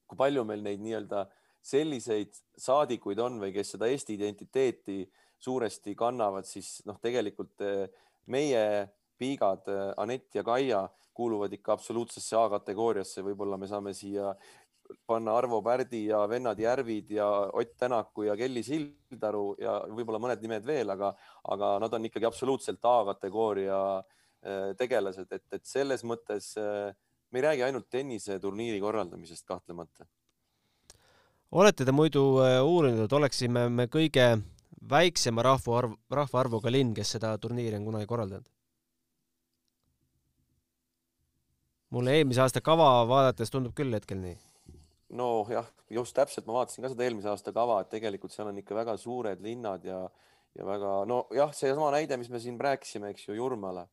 kui 0.07 0.19
palju 0.19 0.45
meil 0.47 0.63
neid 0.63 0.83
nii-öelda 0.85 1.25
selliseid 1.65 2.37
saadikuid 2.57 3.19
on 3.19 3.41
või 3.41 3.51
kes 3.51 3.75
seda 3.75 3.89
Eesti 3.91 4.15
identiteeti 4.15 5.03
suuresti 5.39 5.91
kannavad, 5.95 6.47
siis 6.47 6.79
noh, 6.87 6.95
tegelikult 7.03 7.59
meie 8.31 8.63
Piigad, 9.19 9.67
äh, 9.67 9.91
Anett 9.97 10.35
ja 10.35 10.43
Kaia 10.43 10.87
kuuluvad 11.13 11.53
ikka 11.53 11.75
absoluutsesse 11.75 12.37
A-kategooriasse, 12.39 13.23
võib-olla 13.25 13.57
me 13.59 13.67
saame 13.67 13.91
siia 13.93 14.31
panna 15.05 15.35
Arvo 15.37 15.59
Pärdi 15.61 16.05
ja 16.07 16.21
vennad 16.29 16.59
Järvid 16.59 17.11
ja 17.11 17.27
Ott 17.53 17.75
Tänaku 17.77 18.23
ja 18.29 18.37
Kelly 18.39 18.63
Sildaru 18.63 19.43
ja 19.61 19.75
võib-olla 19.91 20.21
mõned 20.23 20.41
nimed 20.41 20.65
veel, 20.65 20.89
aga, 20.95 21.11
aga 21.51 21.73
nad 21.83 21.93
on 21.93 22.07
ikkagi 22.07 22.29
absoluutselt 22.29 22.85
A-kategooria 22.87 23.81
äh, 23.99 24.71
tegelased, 24.79 25.27
et, 25.35 25.45
et 25.51 25.65
selles 25.67 26.05
mõttes 26.07 26.53
äh, 26.57 26.95
me 27.29 27.41
ei 27.41 27.45
räägi 27.45 27.65
ainult 27.67 27.89
tenniseturniiri 27.91 28.79
korraldamisest 28.81 29.45
kahtlemata. 29.45 30.07
olete 31.51 31.85
te 31.85 31.91
muidu 31.91 32.23
uurinud, 32.63 33.03
et 33.05 33.13
oleksime 33.13 33.67
me 33.69 33.85
kõige 33.91 34.31
väiksema 34.89 35.43
rahvaarv, 35.43 35.93
rahvaarvuga 36.11 36.71
linn, 36.71 36.95
kes 36.95 37.17
seda 37.17 37.35
turniiri 37.37 37.77
on 37.77 37.85
kunagi 37.91 38.07
korraldanud? 38.07 38.47
Mulle 41.95 42.15
eelmise 42.17 42.43
aasta 42.43 42.61
kava 42.61 42.87
vaadates 43.09 43.51
tundub 43.53 43.75
küll 43.77 43.93
hetkel 43.95 44.19
nii. 44.21 44.37
nojah, 45.19 45.69
just 45.89 46.13
täpselt, 46.17 46.45
ma 46.45 46.59
vaatasin 46.59 46.85
ka 46.85 46.91
seda 46.93 47.05
eelmise 47.07 47.31
aasta 47.31 47.53
kava, 47.53 47.79
et 47.81 47.89
tegelikult 47.93 48.33
seal 48.33 48.51
on 48.51 48.59
ikka 48.61 48.77
väga 48.77 48.97
suured 49.01 49.41
linnad 49.41 49.85
ja, 49.85 50.03
ja 50.57 50.67
väga 50.67 50.99
nojah, 51.09 51.55
seesama 51.55 51.89
näide, 51.95 52.17
mis 52.21 52.29
me 52.29 52.41
siin 52.43 52.59
rääkisime, 52.61 53.09
eks 53.13 53.27
ju, 53.29 53.39
Jurmala. 53.39 53.87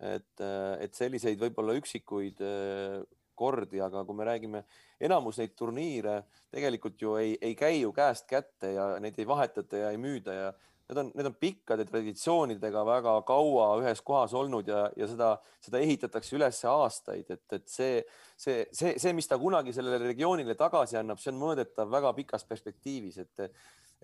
et, 0.00 0.40
et 0.80 0.96
selliseid 0.96 1.38
võib-olla 1.40 1.76
üksikuid 1.78 2.40
eh, 2.44 3.02
kordi, 3.34 3.80
aga 3.82 4.04
kui 4.06 4.16
me 4.16 4.26
räägime, 4.26 4.64
enamus 5.00 5.38
neid 5.40 5.54
turniire 5.58 6.22
tegelikult 6.54 7.00
ju 7.02 7.16
ei, 7.20 7.34
ei 7.42 7.54
käi 7.58 7.80
ju 7.80 7.92
käest 7.92 8.28
kätte 8.30 8.72
ja 8.74 8.88
neid 9.02 9.18
ei 9.18 9.26
vahetata 9.28 9.84
ja 9.84 9.90
ei 9.92 10.00
müüda 10.00 10.34
ja 10.34 10.52
need 10.88 10.98
on, 10.98 11.10
need 11.14 11.26
on 11.26 11.36
pikkade 11.40 11.86
traditsioonidega 11.88 12.82
väga 12.84 13.14
kaua 13.26 13.68
ühes 13.80 14.02
kohas 14.04 14.34
olnud 14.36 14.68
ja, 14.68 14.82
ja 14.96 15.08
seda, 15.08 15.30
seda 15.64 15.80
ehitatakse 15.80 16.36
üles 16.36 16.60
aastaid, 16.68 17.30
et, 17.32 17.44
et 17.56 17.64
see, 17.70 18.02
see, 18.36 18.66
see, 18.72 18.92
see, 19.00 19.14
mis 19.16 19.28
ta 19.30 19.38
kunagi 19.40 19.72
sellele 19.72 20.02
regioonile 20.04 20.56
tagasi 20.60 21.00
annab, 21.00 21.22
see 21.22 21.32
on 21.32 21.40
mõõdetav 21.40 21.88
väga 21.92 22.12
pikas 22.18 22.44
perspektiivis, 22.48 23.18
et, 23.24 23.46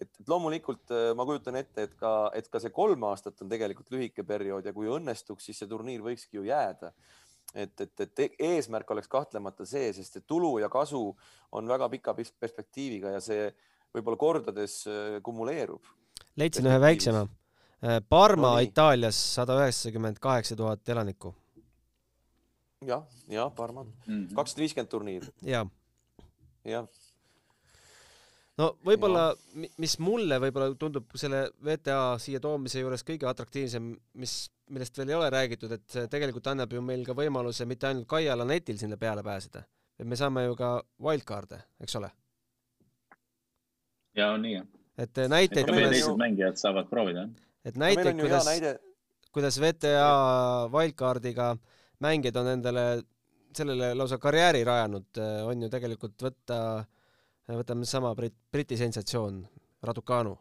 et, 0.01 0.17
loomulikult 0.29 0.95
äh, 0.97 1.11
ma 1.17 1.29
kujutan 1.29 1.61
ette, 1.61 1.85
et 1.85 1.97
ka, 2.01 2.15
et 2.37 2.49
ka 2.49 2.63
see 2.63 2.73
kolm 2.73 3.05
aastat 3.11 3.45
on 3.45 3.53
tegelikult 3.53 3.93
lühike 3.93 4.25
periood 4.25 4.65
ja 4.65 4.77
kui 4.77 4.89
õnnestuks, 4.89 5.51
siis 5.51 5.61
see 5.61 5.69
turniir 5.69 6.05
võikski 6.07 6.41
ju 6.41 6.49
jääda. 6.49 6.95
Et, 7.51 7.81
et, 7.83 8.01
et 8.05 8.43
eesmärk 8.47 8.93
oleks 8.95 9.09
kahtlemata 9.11 9.65
see, 9.67 9.89
sest 9.93 10.21
et 10.21 10.27
tulu 10.29 10.61
ja 10.63 10.69
kasu 10.71 11.09
on 11.59 11.67
väga 11.69 11.89
pika 11.91 12.15
perspektiiviga 12.15 13.17
ja 13.17 13.23
see 13.25 13.49
võib-olla 13.91 14.21
kordades 14.21 14.85
äh, 14.87 15.19
kumuleerub 15.27 15.83
leidsin 16.37 16.67
ühe 16.67 16.81
väiksema. 16.81 17.27
Äh, 17.81 18.01
Parma 18.09 18.55
no, 18.55 18.65
Itaalias 18.65 19.19
sada 19.35 19.57
üheksakümmend 19.63 20.21
kaheksa 20.21 20.57
tuhat 20.57 20.89
elanikku. 20.89 21.35
jah, 22.87 23.05
ja 23.29 23.51
Parma, 23.51 23.85
mhm. 23.85 24.35
kakssada 24.35 24.61
viiskümmend 24.61 24.91
turniir. 24.91 25.29
ja, 25.43 25.67
jah. 26.65 26.87
no 28.59 28.71
võib-olla, 28.85 29.35
mis 29.55 29.99
mulle 29.99 30.41
võib-olla 30.41 30.75
tundub 30.81 31.13
selle 31.17 31.47
VTA 31.65 32.19
siia 32.21 32.41
toomise 32.41 32.81
juures 32.81 33.05
kõige 33.05 33.29
atraktiivsem, 33.29 33.93
mis, 34.15 34.37
millest 34.69 34.99
veel 34.99 35.13
ei 35.13 35.19
ole 35.19 35.31
räägitud, 35.31 35.73
et 35.73 35.85
see 35.89 36.09
tegelikult 36.09 36.53
annab 36.53 36.73
ju 36.73 36.83
meil 36.85 37.05
ka 37.05 37.17
võimaluse 37.17 37.69
mitte 37.69 37.89
ainult 37.89 38.09
Kaiala 38.09 38.45
netil 38.49 38.81
sinna 38.81 38.97
peale 38.97 39.25
pääseda, 39.25 39.65
et 39.99 40.09
me 40.09 40.17
saame 40.17 40.45
ju 40.49 40.57
ka 40.57 40.75
wildcard'e, 41.01 41.63
eks 41.81 41.97
ole? 42.01 42.13
ja 44.17 44.33
on 44.35 44.45
nii 44.45 44.55
jah. 44.55 44.69
Et 45.01 45.25
näiteid. 45.33 45.65
et 45.65 45.67
ka 45.67 45.79
meie 45.79 45.91
teised 45.95 46.21
mängijad 46.21 46.61
saavad 46.61 46.89
proovida. 46.93 47.29
et 47.65 47.77
näiteid, 47.77 48.21
kuidas 48.21 48.47
näide 48.47 48.79
kuidas 49.33 49.61
VTA 49.63 50.69
wildcardiga 50.73 51.55
mängijad 52.03 52.37
on 52.41 52.53
endale 52.57 52.85
sellele 53.57 53.95
lausa 53.95 54.19
karjääri 54.19 54.63
rajanud, 54.65 55.09
eh, 55.19 55.41
on 55.47 55.63
ju 55.63 55.71
tegelikult 55.71 56.23
võtta, 56.23 56.61
võtame 57.51 57.87
sama 57.87 58.13
Brit-, 58.15 58.39
Briti 58.53 58.79
sensatsioon, 58.79 59.43
Raducanu. 59.83 60.37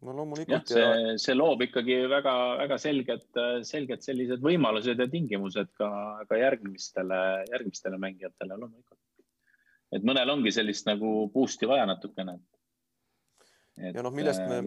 no 0.00 0.14
loomulikult. 0.16 0.54
jah, 0.54 0.62
see, 0.64 1.16
see 1.20 1.34
loob 1.36 1.60
ikkagi 1.66 1.98
väga-väga 2.08 2.78
selged, 2.80 3.26
selged 3.68 4.00
sellised 4.00 4.40
võimalused 4.40 5.02
ja 5.02 5.06
tingimused 5.12 5.74
ka, 5.76 5.90
ka 6.28 6.38
järgmistele, 6.40 7.18
järgmistele 7.50 7.98
mängijatele 8.00 8.56
loomulikult. 8.56 8.98
Et 9.92 10.06
mõnel 10.06 10.30
ongi 10.32 10.52
sellist 10.54 10.86
nagu 10.88 11.28
boost'i 11.34 11.68
vaja 11.68 11.86
natukene. 11.88 12.38
ja 13.80 14.02
noh, 14.02 14.14
millest 14.14 14.42
me, 14.46 14.60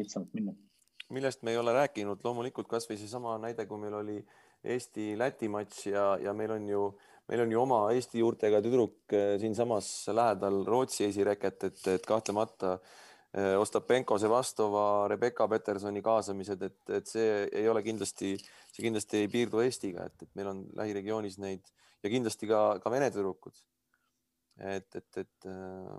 millest 1.13 1.43
me 1.43 1.53
ei 1.53 1.59
ole 1.61 1.73
rääkinud, 1.75 2.23
loomulikult 2.23 2.67
kasvõi 2.71 2.97
seesama 2.99 3.37
näide, 3.41 3.65
kui 3.69 3.79
meil 3.81 3.99
oli 3.99 4.17
Eesti-Läti 4.63 5.49
matš 5.51 5.87
ja, 5.91 6.05
ja 6.23 6.33
meil 6.35 6.53
on 6.55 6.67
ju, 6.69 6.83
meil 7.29 7.43
on 7.43 7.51
ju 7.51 7.61
oma 7.61 7.79
Eesti 7.95 8.21
juurtega 8.21 8.61
tüdruk 8.63 9.15
eh, 9.15 9.35
siinsamas 9.41 9.89
lähedal 10.15 10.63
Rootsi 10.67 11.07
esireket, 11.09 11.67
et, 11.67 11.81
et 11.97 12.07
kahtlemata 12.07 12.77
eh, 12.77 13.53
Ostapenko, 13.59 14.17
Sevastova, 14.21 14.85
Rebecca 15.11 15.47
Petersoni 15.51 16.03
kaasamised, 16.05 16.63
et, 16.69 16.79
et 16.99 17.11
see 17.11 17.43
ei 17.51 17.67
ole 17.69 17.83
kindlasti, 17.83 18.37
see 18.71 18.87
kindlasti 18.87 19.25
ei 19.25 19.31
piirdu 19.35 19.63
Eestiga, 19.65 20.07
et, 20.07 20.23
et 20.23 20.31
meil 20.39 20.53
on 20.53 20.65
lähiregioonis 20.79 21.39
neid 21.43 21.67
ja 22.03 22.11
kindlasti 22.11 22.49
ka, 22.49 22.63
ka 22.83 22.91
vene 22.91 23.11
tüdrukud. 23.11 23.55
Et, 24.59 24.95
et, 24.95 25.17
et 25.17 25.49
äh, 25.49 25.97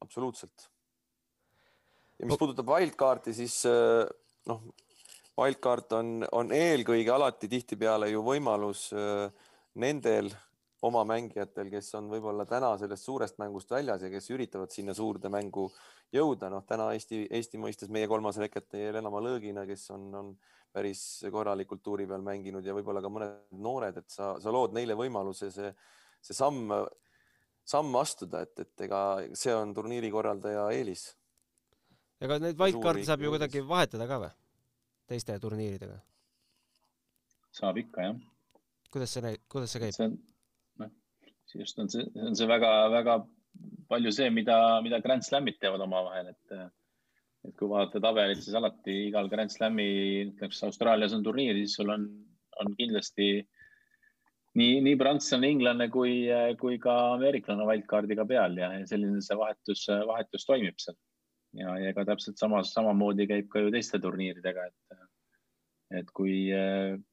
absoluutselt. 0.00 0.68
ja 2.18 2.26
mis 2.26 2.40
puudutab 2.40 2.70
wildcard'i, 2.74 3.34
siis 3.36 3.60
äh, 3.70 4.04
noh, 4.50 4.66
wildcard 5.38 5.94
on, 5.98 6.12
on 6.32 6.52
eelkõige 6.54 7.14
alati 7.14 7.50
tihtipeale 7.50 8.10
ju 8.10 8.24
võimalus 8.26 8.88
äh, 8.96 9.28
nendel 9.78 10.32
oma 10.86 11.02
mängijatel, 11.06 11.70
kes 11.72 11.90
on 11.98 12.10
võib-olla 12.10 12.44
täna 12.46 12.70
sellest 12.78 13.06
suurest 13.06 13.38
mängust 13.42 13.70
väljas 13.70 14.04
ja 14.04 14.10
kes 14.12 14.30
üritavad 14.30 14.70
sinna 14.70 14.94
suurde 14.94 15.30
mängu 15.32 15.66
jõuda, 16.14 16.50
noh 16.52 16.62
täna 16.66 16.92
Eesti, 16.94 17.24
Eesti 17.34 17.58
mõistes 17.58 17.90
meie 17.90 18.06
kolmas 18.10 18.38
reket 18.38 18.78
jäi 18.78 18.86
Helena 18.86 19.10
Lõõgina, 19.10 19.66
kes 19.66 19.88
on, 19.94 20.06
on 20.14 20.30
päris 20.72 21.02
korralikult 21.32 21.82
tuuri 21.82 22.06
peal 22.06 22.22
mänginud 22.22 22.66
ja 22.66 22.76
võib-olla 22.76 23.02
ka 23.02 23.10
mõned 23.10 23.58
noored, 23.58 23.98
et 23.98 24.10
sa, 24.12 24.36
sa 24.42 24.54
lood 24.54 24.76
neile 24.76 24.94
võimaluse 24.98 25.50
see, 25.50 25.72
see 26.22 26.36
samm, 26.36 26.70
samm 27.68 27.96
astuda, 28.00 28.42
et, 28.46 28.64
et 28.64 28.86
ega 28.88 29.00
see 29.36 29.54
on 29.54 29.74
turniiri 29.76 30.10
korraldaja 30.14 30.68
eelis 30.76 31.08
ega 32.24 32.38
neid 32.42 32.58
wildcard'e 32.60 33.06
saab 33.06 33.24
ju 33.24 33.32
kuidagi 33.34 33.64
vahetada 33.72 34.08
ka 34.10 34.20
või? 34.24 34.30
teiste 35.10 35.36
turniiridega? 35.42 35.98
saab 37.58 37.80
ikka, 37.82 38.08
jah. 38.08 38.16
kuidas 38.92 39.14
see, 39.16 39.34
kuidas 39.52 39.74
see 39.74 39.84
käib? 39.84 39.96
see 39.96 40.08
on, 40.08 40.16
noh, 40.82 40.94
just 41.54 41.82
on 41.82 41.92
see, 41.92 42.06
on 42.24 42.38
see 42.38 42.48
väga-väga 42.50 43.20
palju 43.90 44.12
see, 44.14 44.30
mida, 44.30 44.58
mida 44.84 45.00
Grand 45.04 45.24
Slamid 45.26 45.58
teevad 45.60 45.84
omavahel, 45.86 46.34
et 46.34 46.58
et 47.46 47.54
kui 47.56 47.68
vaadata 47.70 48.00
tabelit, 48.02 48.40
siis 48.42 48.56
alati 48.58 48.94
igal 49.06 49.28
Grand 49.30 49.52
Slami, 49.52 49.88
näiteks 50.32 50.64
Austraalias 50.66 51.14
on 51.16 51.22
turniir, 51.24 51.54
siis 51.60 51.76
sul 51.78 51.92
on, 51.94 52.08
on 52.60 52.74
kindlasti 52.76 53.28
nii, 54.56 54.80
nii 54.86 54.96
prantslane, 55.00 55.50
inglane 55.52 55.90
kui, 55.92 56.24
kui 56.60 56.78
ka 56.82 56.94
ameeriklane 57.18 57.66
wildcard'iga 57.68 58.24
peal 58.26 58.56
ja 58.58 58.72
selline 58.88 59.20
see 59.24 59.36
vahetus, 59.38 59.84
vahetus 60.08 60.48
toimib 60.48 60.80
seal 60.80 60.96
ja, 61.56 61.74
ja 61.80 61.92
ega 61.92 62.04
täpselt 62.08 62.40
samas, 62.40 62.72
samamoodi 62.74 63.28
käib 63.30 63.48
ka 63.52 63.62
ju 63.62 63.72
teiste 63.74 64.00
turniiridega, 64.02 64.66
et, 64.68 64.98
et 66.00 66.10
kui, 66.16 66.48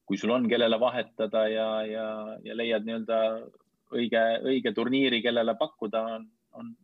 kui 0.04 0.20
sul 0.20 0.34
on, 0.34 0.48
kellele 0.50 0.78
vahetada 0.80 1.46
ja, 1.52 1.68
ja, 1.88 2.08
ja 2.44 2.58
leiad 2.58 2.86
nii-öelda 2.86 3.20
õige, 3.96 4.24
õige 4.44 4.74
turniiri, 4.76 5.22
kellele 5.24 5.56
pakkuda, 5.58 6.02
on, 6.18 6.28
on, 6.60 6.74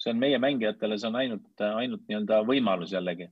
see 0.00 0.14
on 0.14 0.22
meie 0.22 0.38
mängijatele, 0.42 0.98
see 0.98 1.10
on 1.10 1.20
ainult, 1.22 1.66
ainult 1.66 2.06
nii-öelda 2.08 2.42
võimalus 2.48 2.94
jällegi, 2.94 3.28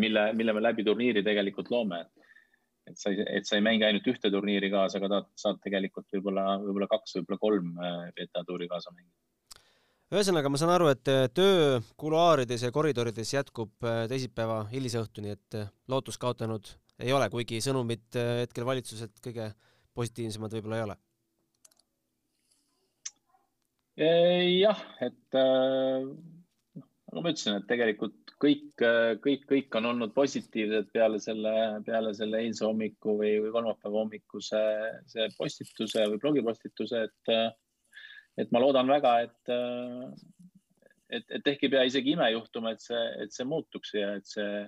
mille, 0.00 0.30
mille 0.34 0.56
me 0.56 0.64
läbi 0.64 0.86
turniiri 0.86 1.22
tegelikult 1.26 1.70
loome. 1.70 2.04
et 2.04 2.13
sa 3.00 3.10
ei, 3.10 3.24
et 3.38 3.48
sa 3.48 3.56
ei 3.56 3.64
mängi 3.64 3.86
ainult 3.88 4.06
ühte 4.12 4.30
turniiri 4.30 4.68
kaasa, 4.72 5.00
aga 5.00 5.12
tahad, 5.12 5.30
saad 5.40 5.60
tegelikult 5.64 6.08
võib-olla, 6.12 6.58
võib-olla 6.62 6.90
kaks, 6.90 7.16
võib-olla 7.18 7.40
kolm 7.40 7.70
beta 8.16 8.44
tuuri 8.44 8.68
kaasa 8.68 8.92
mängida 8.92 9.24
ühesõnaga, 10.14 10.50
ma 10.52 10.60
saan 10.60 10.72
aru, 10.74 10.90
et 10.92 11.08
äh, 11.10 11.26
töö 11.34 11.80
kuluaarides 12.00 12.62
ja 12.66 12.72
koridorides 12.74 13.32
jätkub 13.34 13.86
äh, 13.86 14.04
teisipäeva 14.10 14.60
hilisõhtuni, 14.70 15.34
et 15.34 15.56
äh, 15.58 15.70
lootust 15.90 16.20
kaotanud 16.22 16.70
ei 17.02 17.10
ole, 17.14 17.26
kuigi 17.32 17.58
sõnumid 17.64 18.14
hetkel 18.14 18.66
valitsuselt 18.68 19.18
kõige 19.24 19.48
positiivsemad 19.98 20.52
võib-olla 20.54 20.78
ei 20.78 20.84
ole. 20.84 20.96
jah, 24.60 24.78
et 25.02 25.34
nagu 25.34 27.22
ma 27.22 27.30
ütlesin, 27.30 27.58
et 27.58 27.66
tegelikult 27.70 28.23
kõik, 28.44 28.84
kõik, 29.24 29.44
kõik 29.48 29.76
on 29.80 29.90
olnud 29.90 30.14
positiivsed 30.14 30.92
peale 30.92 31.18
selle, 31.22 31.52
peale 31.86 32.12
selle 32.16 32.44
eilse 32.44 32.66
hommiku 32.66 33.16
või, 33.18 33.38
või 33.42 33.52
kolmapäeva 33.56 34.02
hommikuse 34.02 34.64
see 35.10 35.28
postituse 35.38 36.04
või 36.12 36.20
blogipostituse, 36.22 37.06
et 37.08 37.36
et 38.40 38.50
ma 38.54 38.62
loodan 38.62 38.90
väga, 38.90 39.12
et, 39.26 39.52
et, 41.10 41.26
et 41.38 41.52
ehk 41.52 41.66
ei 41.66 41.72
pea 41.74 41.84
isegi 41.88 42.14
ime 42.14 42.30
juhtuma, 42.34 42.74
et 42.74 42.82
see, 42.82 43.02
et 43.22 43.34
see 43.34 43.46
muutuks 43.48 43.94
ja 43.94 44.14
et 44.18 44.26
see, 44.28 44.64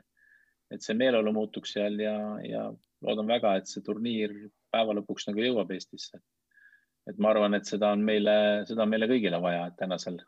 et 0.72 0.82
see 0.82 0.96
meeleolu 0.98 1.34
muutuks 1.34 1.74
seal 1.76 1.98
ja, 2.02 2.16
ja 2.46 2.68
loodan 3.06 3.28
väga, 3.30 3.56
et 3.58 3.70
see 3.70 3.84
turniir 3.86 4.34
päeva 4.72 4.96
lõpuks 4.98 5.28
nagu 5.30 5.42
jõuab 5.42 5.72
Eestisse. 5.74 6.22
et 7.06 7.18
ma 7.22 7.30
arvan, 7.30 7.54
et 7.54 7.68
seda 7.68 7.92
on 7.94 8.02
meile, 8.02 8.64
seda 8.66 8.82
on 8.82 8.90
meile 8.90 9.06
kõigile 9.10 9.38
vaja 9.42 9.68
tänasel, 9.78 10.18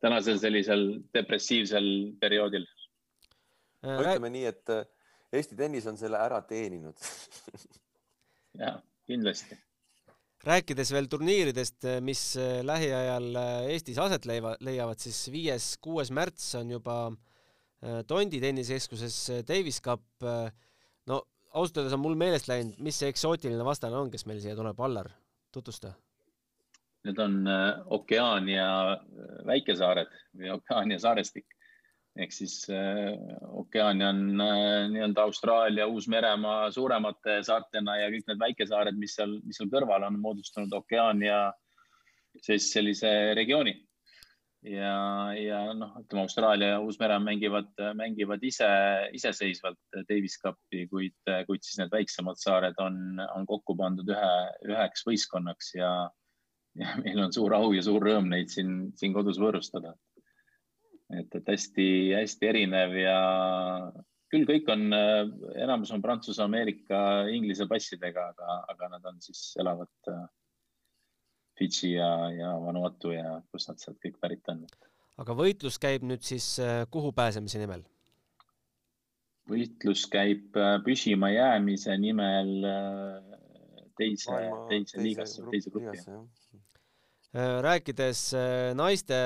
tänasel 0.00 0.38
sellisel 0.40 0.86
depressiivsel 1.12 1.88
perioodil. 2.20 2.64
Ütleme 3.84 4.32
nii, 4.32 4.48
et 4.50 4.74
Eesti 5.34 5.56
tennis 5.58 5.86
on 5.90 5.96
selle 6.00 6.18
ära 6.22 6.40
teeninud 6.48 6.98
jah, 8.62 8.80
kindlasti 9.08 9.58
rääkides 10.44 10.92
veel 10.94 11.08
turniiridest, 11.10 11.86
mis 12.04 12.22
äh, 12.40 12.58
lähiajal 12.66 13.28
äh, 13.40 13.68
Eestis 13.74 13.98
aset 14.00 14.26
leiva, 14.28 14.54
leiavad, 14.64 15.00
siis 15.00 15.24
viies-kuues 15.32 16.12
märts 16.14 16.50
on 16.60 16.72
juba 16.74 16.96
äh, 17.08 18.02
Tondi 18.08 18.40
tennisekeskuses 18.42 19.18
Davis 19.48 19.80
Cup. 19.84 20.04
no 21.06 21.20
ausalt 21.52 21.78
öeldes 21.80 21.96
on 21.96 22.02
mul 22.02 22.16
meelest 22.18 22.48
läinud, 22.50 22.78
mis 22.82 22.98
see 23.00 23.10
eksootiline 23.12 23.64
vastane 23.64 23.96
on, 23.96 24.10
kes 24.12 24.26
meil 24.26 24.40
siia 24.42 24.56
tuleb, 24.58 24.80
Allar, 24.80 25.10
tutvusta. 25.52 25.94
Need 27.04 27.18
on 27.20 27.42
Okeaania 27.92 28.66
väikesaared 29.46 30.12
või 30.40 30.54
Okeaania 30.54 30.98
saarestik 30.98 31.53
ehk 32.16 32.32
siis 32.32 32.60
äh, 32.70 33.14
Okeaania 33.58 34.08
on 34.12 34.40
äh, 34.40 34.90
nii-öelda 34.92 35.22
Austraalia, 35.22 35.86
Uus-Meremaa 35.90 36.70
suuremate 36.74 37.40
saartena 37.46 37.96
ja 37.98 38.10
kõik 38.12 38.28
need 38.28 38.42
väikesaared, 38.42 38.98
mis 38.98 39.16
seal, 39.18 39.40
mis 39.42 39.58
seal 39.58 39.72
kõrval 39.72 40.06
on 40.06 40.20
moodustanud 40.22 40.72
Okeaania 40.78 41.48
siis 42.42 42.70
sellise 42.72 43.10
regiooni. 43.34 43.74
ja, 44.64 44.94
ja 45.36 45.58
noh, 45.76 45.90
ütleme 46.00 46.22
Austraalia 46.22 46.70
ja 46.76 46.80
Uus-Mere 46.80 47.18
mängivad, 47.20 47.74
mängivad 47.98 48.46
ise, 48.46 48.70
iseseisvalt 49.12 49.98
Davis 50.08 50.38
Cupi, 50.40 50.86
kuid, 50.88 51.18
kuid 51.48 51.66
siis 51.66 51.82
need 51.82 51.92
väiksemad 51.92 52.38
saared 52.40 52.78
on, 52.80 53.20
on 53.34 53.46
kokku 53.50 53.76
pandud 53.76 54.08
ühe, 54.14 54.32
üheks 54.70 55.04
võistkonnaks 55.04 55.74
ja, 55.76 55.90
ja 56.78 56.96
meil 57.02 57.26
on 57.26 57.34
suur 57.34 57.58
au 57.58 57.74
ja 57.74 57.82
suur 57.84 58.06
rõõm 58.06 58.30
neid 58.30 58.54
siin, 58.54 58.94
siin 58.96 59.12
kodus 59.18 59.42
võõrustada 59.42 59.96
et, 61.12 61.34
et 61.36 61.52
hästi-hästi 61.52 62.48
erinev 62.48 62.96
ja 62.96 63.18
küll 64.32 64.46
kõik 64.48 64.70
on, 64.72 64.88
enamus 65.60 65.92
on 65.94 66.02
Prantsuse, 66.02 66.42
Ameerika, 66.42 66.98
Inglise 67.30 67.68
passidega, 67.70 68.30
aga, 68.34 68.58
aga 68.72 68.90
nad 68.96 69.06
on 69.10 69.20
siis, 69.22 69.52
elavad 69.60 70.10
äh, 70.10 70.24
Fidži 71.58 71.94
ja, 71.94 72.10
ja 72.34 72.54
Vanuatu 72.58 73.14
ja 73.14 73.38
kust 73.52 73.70
nad 73.70 73.82
sealt 73.82 74.00
kõik 74.02 74.18
pärit 74.22 74.50
on. 74.50 74.64
aga 75.22 75.36
võitlus 75.38 75.78
käib 75.78 76.06
nüüd 76.08 76.24
siis 76.26 76.56
äh, 76.62 76.82
kuhu 76.90 77.12
pääsemise 77.14 77.62
nimel? 77.62 77.84
võitlus 79.50 80.06
käib 80.10 80.56
äh, 80.56 80.78
püsima 80.86 81.30
jäämise 81.30 81.94
nimel 82.00 82.54
teise, 83.98 84.38
teise 84.70 85.02
liigasse, 85.04 85.44
teise 85.52 85.70
gruppi 85.70 86.00
rääkides 87.34 88.20
naiste 88.78 89.16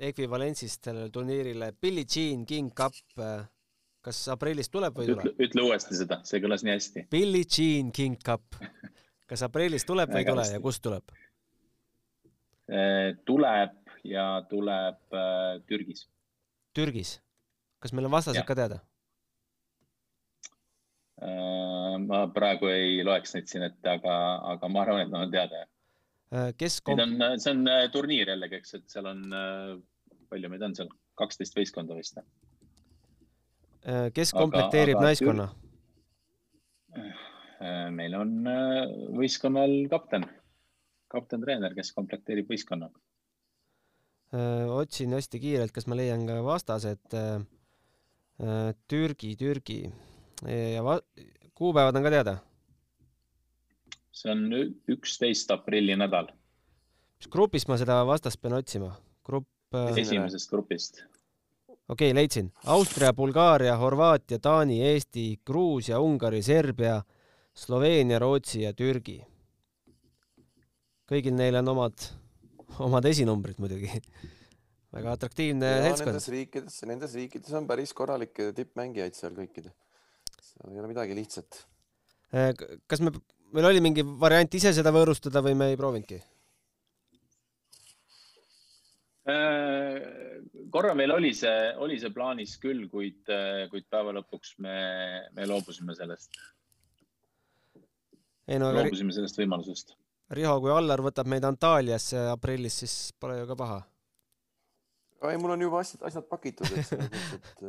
ekvivalentsist 0.00 0.88
sellele 0.88 1.10
turniirile, 1.12 1.72
Billie 1.80 2.06
Jean 2.08 2.46
King 2.48 2.72
Cup, 2.72 2.96
kas 4.00 4.22
aprillis 4.32 4.72
tuleb 4.72 4.96
või 4.96 5.10
ei 5.10 5.12
tule? 5.12 5.34
ütle 5.44 5.66
uuesti 5.66 5.98
seda, 5.98 6.22
see 6.24 6.40
kõlas 6.40 6.64
nii 6.64 6.72
hästi. 6.72 7.04
Billie 7.12 7.44
Jean 7.44 7.92
King 7.92 8.16
Cup, 8.24 8.56
kas 9.28 9.44
aprillis 9.44 9.84
tuleb 9.84 10.14
või 10.14 10.24
ei 10.24 10.30
tule 10.30 10.48
ja 10.54 10.64
kust 10.64 10.84
tuleb? 10.86 11.16
tuleb 13.28 13.76
ja 14.08 14.26
tuleb 14.50 15.18
Türgis. 15.68 16.08
Türgis, 16.74 17.18
kas 17.78 17.92
meil 17.92 18.08
on 18.08 18.16
vastased 18.16 18.48
ka 18.48 18.56
teada? 18.58 18.80
Äh, 21.16 21.94
ma 22.04 22.26
praegu 22.28 22.68
ei 22.68 23.00
loeks 23.06 23.32
neid 23.32 23.48
siin 23.48 23.64
ette, 23.64 23.88
aga, 23.88 24.16
aga 24.52 24.68
ma 24.68 24.82
arvan, 24.82 25.06
et 25.06 25.12
nad 25.12 25.24
on 25.24 25.32
teada. 25.32 25.62
Äh, 25.64 25.75
kes 26.58 26.80
kom-? 26.84 27.02
On, 27.02 27.38
see 27.40 27.52
on 27.54 27.66
äh, 27.70 27.86
turniir 27.92 28.32
jällegi, 28.32 28.60
eks, 28.60 28.76
et 28.78 28.90
seal 28.90 29.08
on, 29.10 29.22
palju 30.30 30.50
meid 30.52 30.64
on 30.66 30.74
seal, 30.78 30.90
kaksteist 31.18 31.56
võistkonda 31.56 31.96
vist. 31.98 32.18
kes 34.14 34.34
komplekteerib 34.34 34.98
aga, 34.98 35.10
naiskonna? 35.10 35.50
meil 37.96 38.12
on 38.18 38.32
võistkonnal 39.16 39.86
kapten, 39.88 40.26
kapten-treener, 41.14 41.72
kes 41.78 41.94
komplekteerib 41.96 42.50
võistkonna. 42.50 42.90
otsin 44.76 45.14
hästi 45.16 45.40
kiirelt, 45.40 45.72
kas 45.72 45.86
ma 45.88 45.96
leian 45.96 46.26
ka 46.28 46.42
vastased. 46.44 47.16
Türgi, 48.90 49.30
Türgi 49.40 49.78
ja 50.44 50.82
va-, 50.84 51.00
kuupäevad 51.56 51.96
on 51.96 52.04
ka 52.04 52.12
teada? 52.12 52.36
See 54.16 54.32
on 54.32 54.46
üksteist 54.94 55.50
aprilli 55.52 55.96
nädal. 55.98 56.30
mis 57.20 57.28
grupist 57.32 57.68
ma 57.68 57.78
seda 57.80 58.00
vastast 58.08 58.40
pean 58.40 58.56
otsima? 58.56 58.94
grupp 59.24 59.74
äh,? 59.74 59.92
esimesest 60.02 60.50
grupist. 60.50 61.02
okei 61.68 62.10
okay,, 62.10 62.14
leidsin. 62.14 62.50
Austria, 62.64 63.12
Bulgaaria, 63.12 63.76
Horvaatia, 63.76 64.38
Taani, 64.38 64.80
Eesti, 64.92 65.28
Gruusia, 65.46 66.00
Ungari, 66.00 66.42
Serbia, 66.42 67.00
Sloveenia, 67.54 68.18
Rootsi 68.18 68.62
ja 68.62 68.72
Türgi. 68.72 69.20
kõigil 71.06 71.36
neil 71.38 71.54
on 71.60 71.68
omad, 71.76 72.08
omad 72.82 73.04
esinumbrid 73.06 73.60
muidugi 73.62 73.90
väga 74.96 75.12
atraktiivne 75.12 75.68
seltskond. 75.84 76.16
Nendes 76.16 76.30
riikides, 76.32 76.78
nendes 76.88 77.14
riikides 77.14 77.52
on 77.54 77.66
päris 77.68 77.92
korralikke 77.94 78.50
tippmängijaid 78.56 79.14
seal 79.14 79.36
kõikide 79.36 79.70
seal 80.56 80.74
ei 80.74 80.82
ole 80.82 80.90
midagi 80.90 81.16
lihtsat. 81.16 81.62
Äh, 82.34 82.52
kas 82.90 83.02
me, 83.04 83.12
meil 83.54 83.68
oli 83.70 83.82
mingi 83.84 84.04
variant 84.20 84.54
ise 84.58 84.72
seda 84.74 84.92
võõrustada 84.94 85.42
või 85.44 85.54
me 85.58 85.70
ei 85.72 85.78
proovinudki? 85.78 86.18
Äh, 89.26 89.96
korra 90.70 90.94
meil 90.94 91.10
oli 91.14 91.32
see, 91.34 91.72
oli 91.82 91.98
see 91.98 92.12
plaanis 92.14 92.56
küll, 92.62 92.84
kuid, 92.90 93.24
äh, 93.32 93.64
kuid 93.72 93.88
päeva 93.90 94.14
lõpuks 94.14 94.54
me, 94.62 94.76
me 95.34 95.48
loobusime 95.50 95.96
sellest. 95.98 96.38
No, 98.46 98.70
loobusime 98.70 99.14
sellest 99.14 99.40
võimalusest. 99.40 99.96
Riho, 100.36 100.54
kui 100.62 100.70
Allar 100.74 101.02
võtab 101.02 101.26
meid 101.30 101.44
Antaaliasse 101.46 102.28
aprillis, 102.30 102.80
siis 102.82 102.94
pole 103.18 103.40
ju 103.40 103.50
ka 103.50 103.58
paha. 103.58 103.80
ei, 105.26 105.38
mul 105.42 105.56
on 105.56 105.66
juba 105.66 105.82
asjad, 105.82 106.02
asjad 106.06 106.26
pakitud, 106.30 106.70
et 106.78 106.92
et 106.94 107.66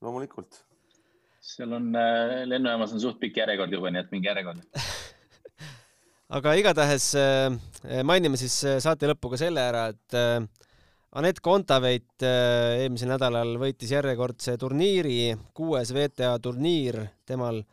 loomulikult 0.00 0.62
seal 1.40 1.72
on 1.72 1.90
äh,, 1.96 2.42
lennujaamas 2.48 2.94
on 2.94 3.02
suht 3.02 3.20
pikk 3.20 3.40
järjekord 3.40 3.72
juba, 3.72 3.92
nii 3.92 4.04
et 4.04 4.12
minge 4.14 4.28
järjekorda 4.28 4.84
aga 6.36 6.54
igatahes 6.60 7.10
äh, 7.18 8.02
mainime 8.06 8.38
siis 8.40 8.60
äh, 8.68 8.78
saate 8.82 9.08
lõppu 9.10 9.32
ka 9.32 9.40
selle 9.40 9.64
ära, 9.72 9.88
et 9.94 10.18
äh, 10.18 10.38
Anett 11.18 11.40
Kontaveit 11.42 12.22
äh, 12.22 12.84
eelmisel 12.84 13.10
nädalal 13.10 13.56
võitis 13.58 13.90
järjekordse 13.90 14.54
turniiri, 14.62 15.34
kuues 15.58 15.90
VTA 15.96 16.36
turniir 16.38 17.00
temal, 17.26 17.64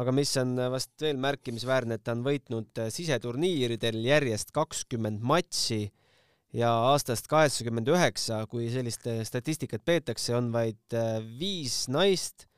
aga 0.00 0.14
mis 0.14 0.32
on 0.42 0.56
vast 0.72 0.90
veel 1.04 1.20
märkimisväärne, 1.22 2.00
et 2.00 2.06
ta 2.06 2.16
on 2.16 2.24
võitnud 2.26 2.82
äh, 2.82 2.90
siseturniiridel 2.90 4.00
järjest 4.08 4.50
kakskümmend 4.56 5.22
matši 5.22 5.84
ja 6.58 6.72
aastast 6.90 7.30
kaheksakümmend 7.30 7.92
üheksa, 7.94 8.42
kui 8.50 8.66
sellist 8.74 9.06
statistikat 9.28 9.86
peetakse, 9.86 10.34
on 10.34 10.50
vaid 10.50 10.98
viis 11.38 11.84
naist 11.86 12.49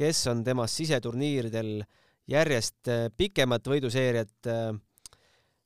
kes 0.00 0.24
on 0.30 0.40
temast 0.44 0.80
siseturniiridel 0.80 1.82
järjest 2.30 2.88
äh, 2.88 3.06
pikemat 3.16 3.66
võiduseeriat 3.68 4.48
äh, 4.48 4.68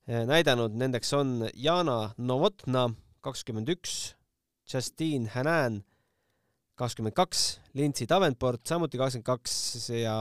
äh, 0.09 0.23
näidanud, 0.27 0.75
nendeks 0.75 1.13
on 1.15 1.45
Jana 1.53 2.11
Novotna 2.17 2.89
kakskümmend 3.23 3.71
üks, 3.71 4.15
Justine 4.67 5.31
Hanan 5.33 5.83
kakskümmend 6.75 7.15
kaks, 7.15 7.61
Lindsay 7.79 8.09
Davenport 8.09 8.65
samuti 8.67 8.99
kakskümmend 8.99 9.29
kaks 9.29 9.55
ja 9.93 10.17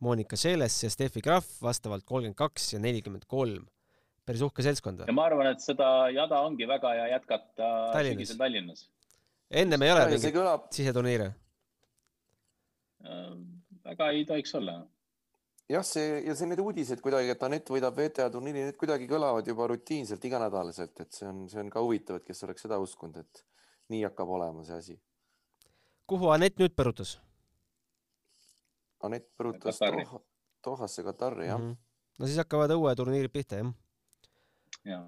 Monika 0.00 0.38
Seles 0.38 0.78
ja 0.84 0.88
Steffi 0.90 1.20
Graf 1.24 1.58
vastavalt 1.60 2.06
kolmkümmend 2.08 2.38
kaks 2.38 2.72
ja 2.72 2.80
nelikümmend 2.80 3.26
kolm. 3.28 3.66
päris 4.28 4.42
uhke 4.44 4.62
seltskond. 4.62 5.04
ja 5.06 5.12
ma 5.12 5.24
arvan, 5.28 5.50
et 5.52 5.60
seda 5.64 6.08
jada 6.12 6.40
ongi 6.44 6.68
väga 6.68 6.94
hea 6.96 7.12
jätkata 7.16 7.68
sügisel 8.00 8.40
Tallinnas. 8.40 8.88
ennem 9.50 9.82
ei 9.82 9.92
ole 9.92 10.08
mingeid 10.14 10.72
siseturniire 10.72 11.32
väga 13.84 14.10
ei 14.14 14.24
tohiks 14.28 14.54
olla. 14.54 14.78
jah, 15.68 15.84
see 15.84 16.22
ja 16.24 16.34
see 16.34 16.48
need 16.48 16.60
uudised 16.62 17.02
kuidagi, 17.04 17.32
et 17.34 17.42
Anett 17.44 17.70
võidab 17.70 17.96
VTA 17.98 18.28
turniiri, 18.32 18.64
need 18.68 18.78
kuidagi 18.80 19.08
kõlavad 19.10 19.46
juba 19.46 19.66
rutiinselt 19.68 20.24
iganädalaselt, 20.24 21.00
et 21.04 21.12
see 21.12 21.28
on, 21.28 21.42
see 21.52 21.60
on 21.60 21.70
ka 21.72 21.82
huvitav, 21.84 22.20
et 22.20 22.28
kes 22.28 22.42
oleks 22.46 22.64
seda 22.64 22.78
uskunud, 22.80 23.18
et 23.20 23.44
nii 23.92 24.04
hakkab 24.08 24.32
olema 24.38 24.64
see 24.64 24.78
asi. 24.82 24.96
kuhu 26.08 26.30
Anett 26.34 26.60
nüüd 26.60 26.76
põrutas? 26.78 27.18
Anett 29.04 29.28
põrutas 29.38 29.78
Doha, 29.78 30.22
Dohasse 30.64 31.04
Katari, 31.06 31.46
jah 31.46 31.58
mm. 31.58 31.72
-hmm. 31.72 31.76
no 32.18 32.26
siis 32.26 32.40
hakkavad 32.40 32.72
õueturniirid 32.74 33.32
pihta, 33.34 33.60
jah? 34.88 35.04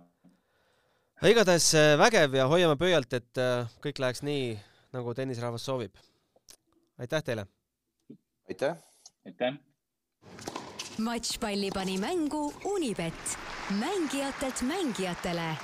aga 1.21 1.33
igatahes 1.33 1.73
äh, 1.75 1.95
vägev 2.01 2.37
ja 2.37 2.47
hoiame 2.49 2.77
pöialt, 2.81 3.13
et 3.13 3.41
äh, 3.41 3.69
kõik 3.85 3.99
läheks 4.05 4.23
nii, 4.23 4.59
nagu 4.93 5.15
tennisrahvas 5.15 5.65
soovib. 5.65 5.97
aitäh 6.99 7.25
teile! 7.25 7.47
Aitäh! 8.51 8.77
aitäh! 9.27 9.55
matšpalli 10.99 11.71
pani 11.71 11.99
mängu 11.99 12.53
Unibet, 12.65 13.39
mängijatelt 13.71 14.63
mängijatele 14.63 15.57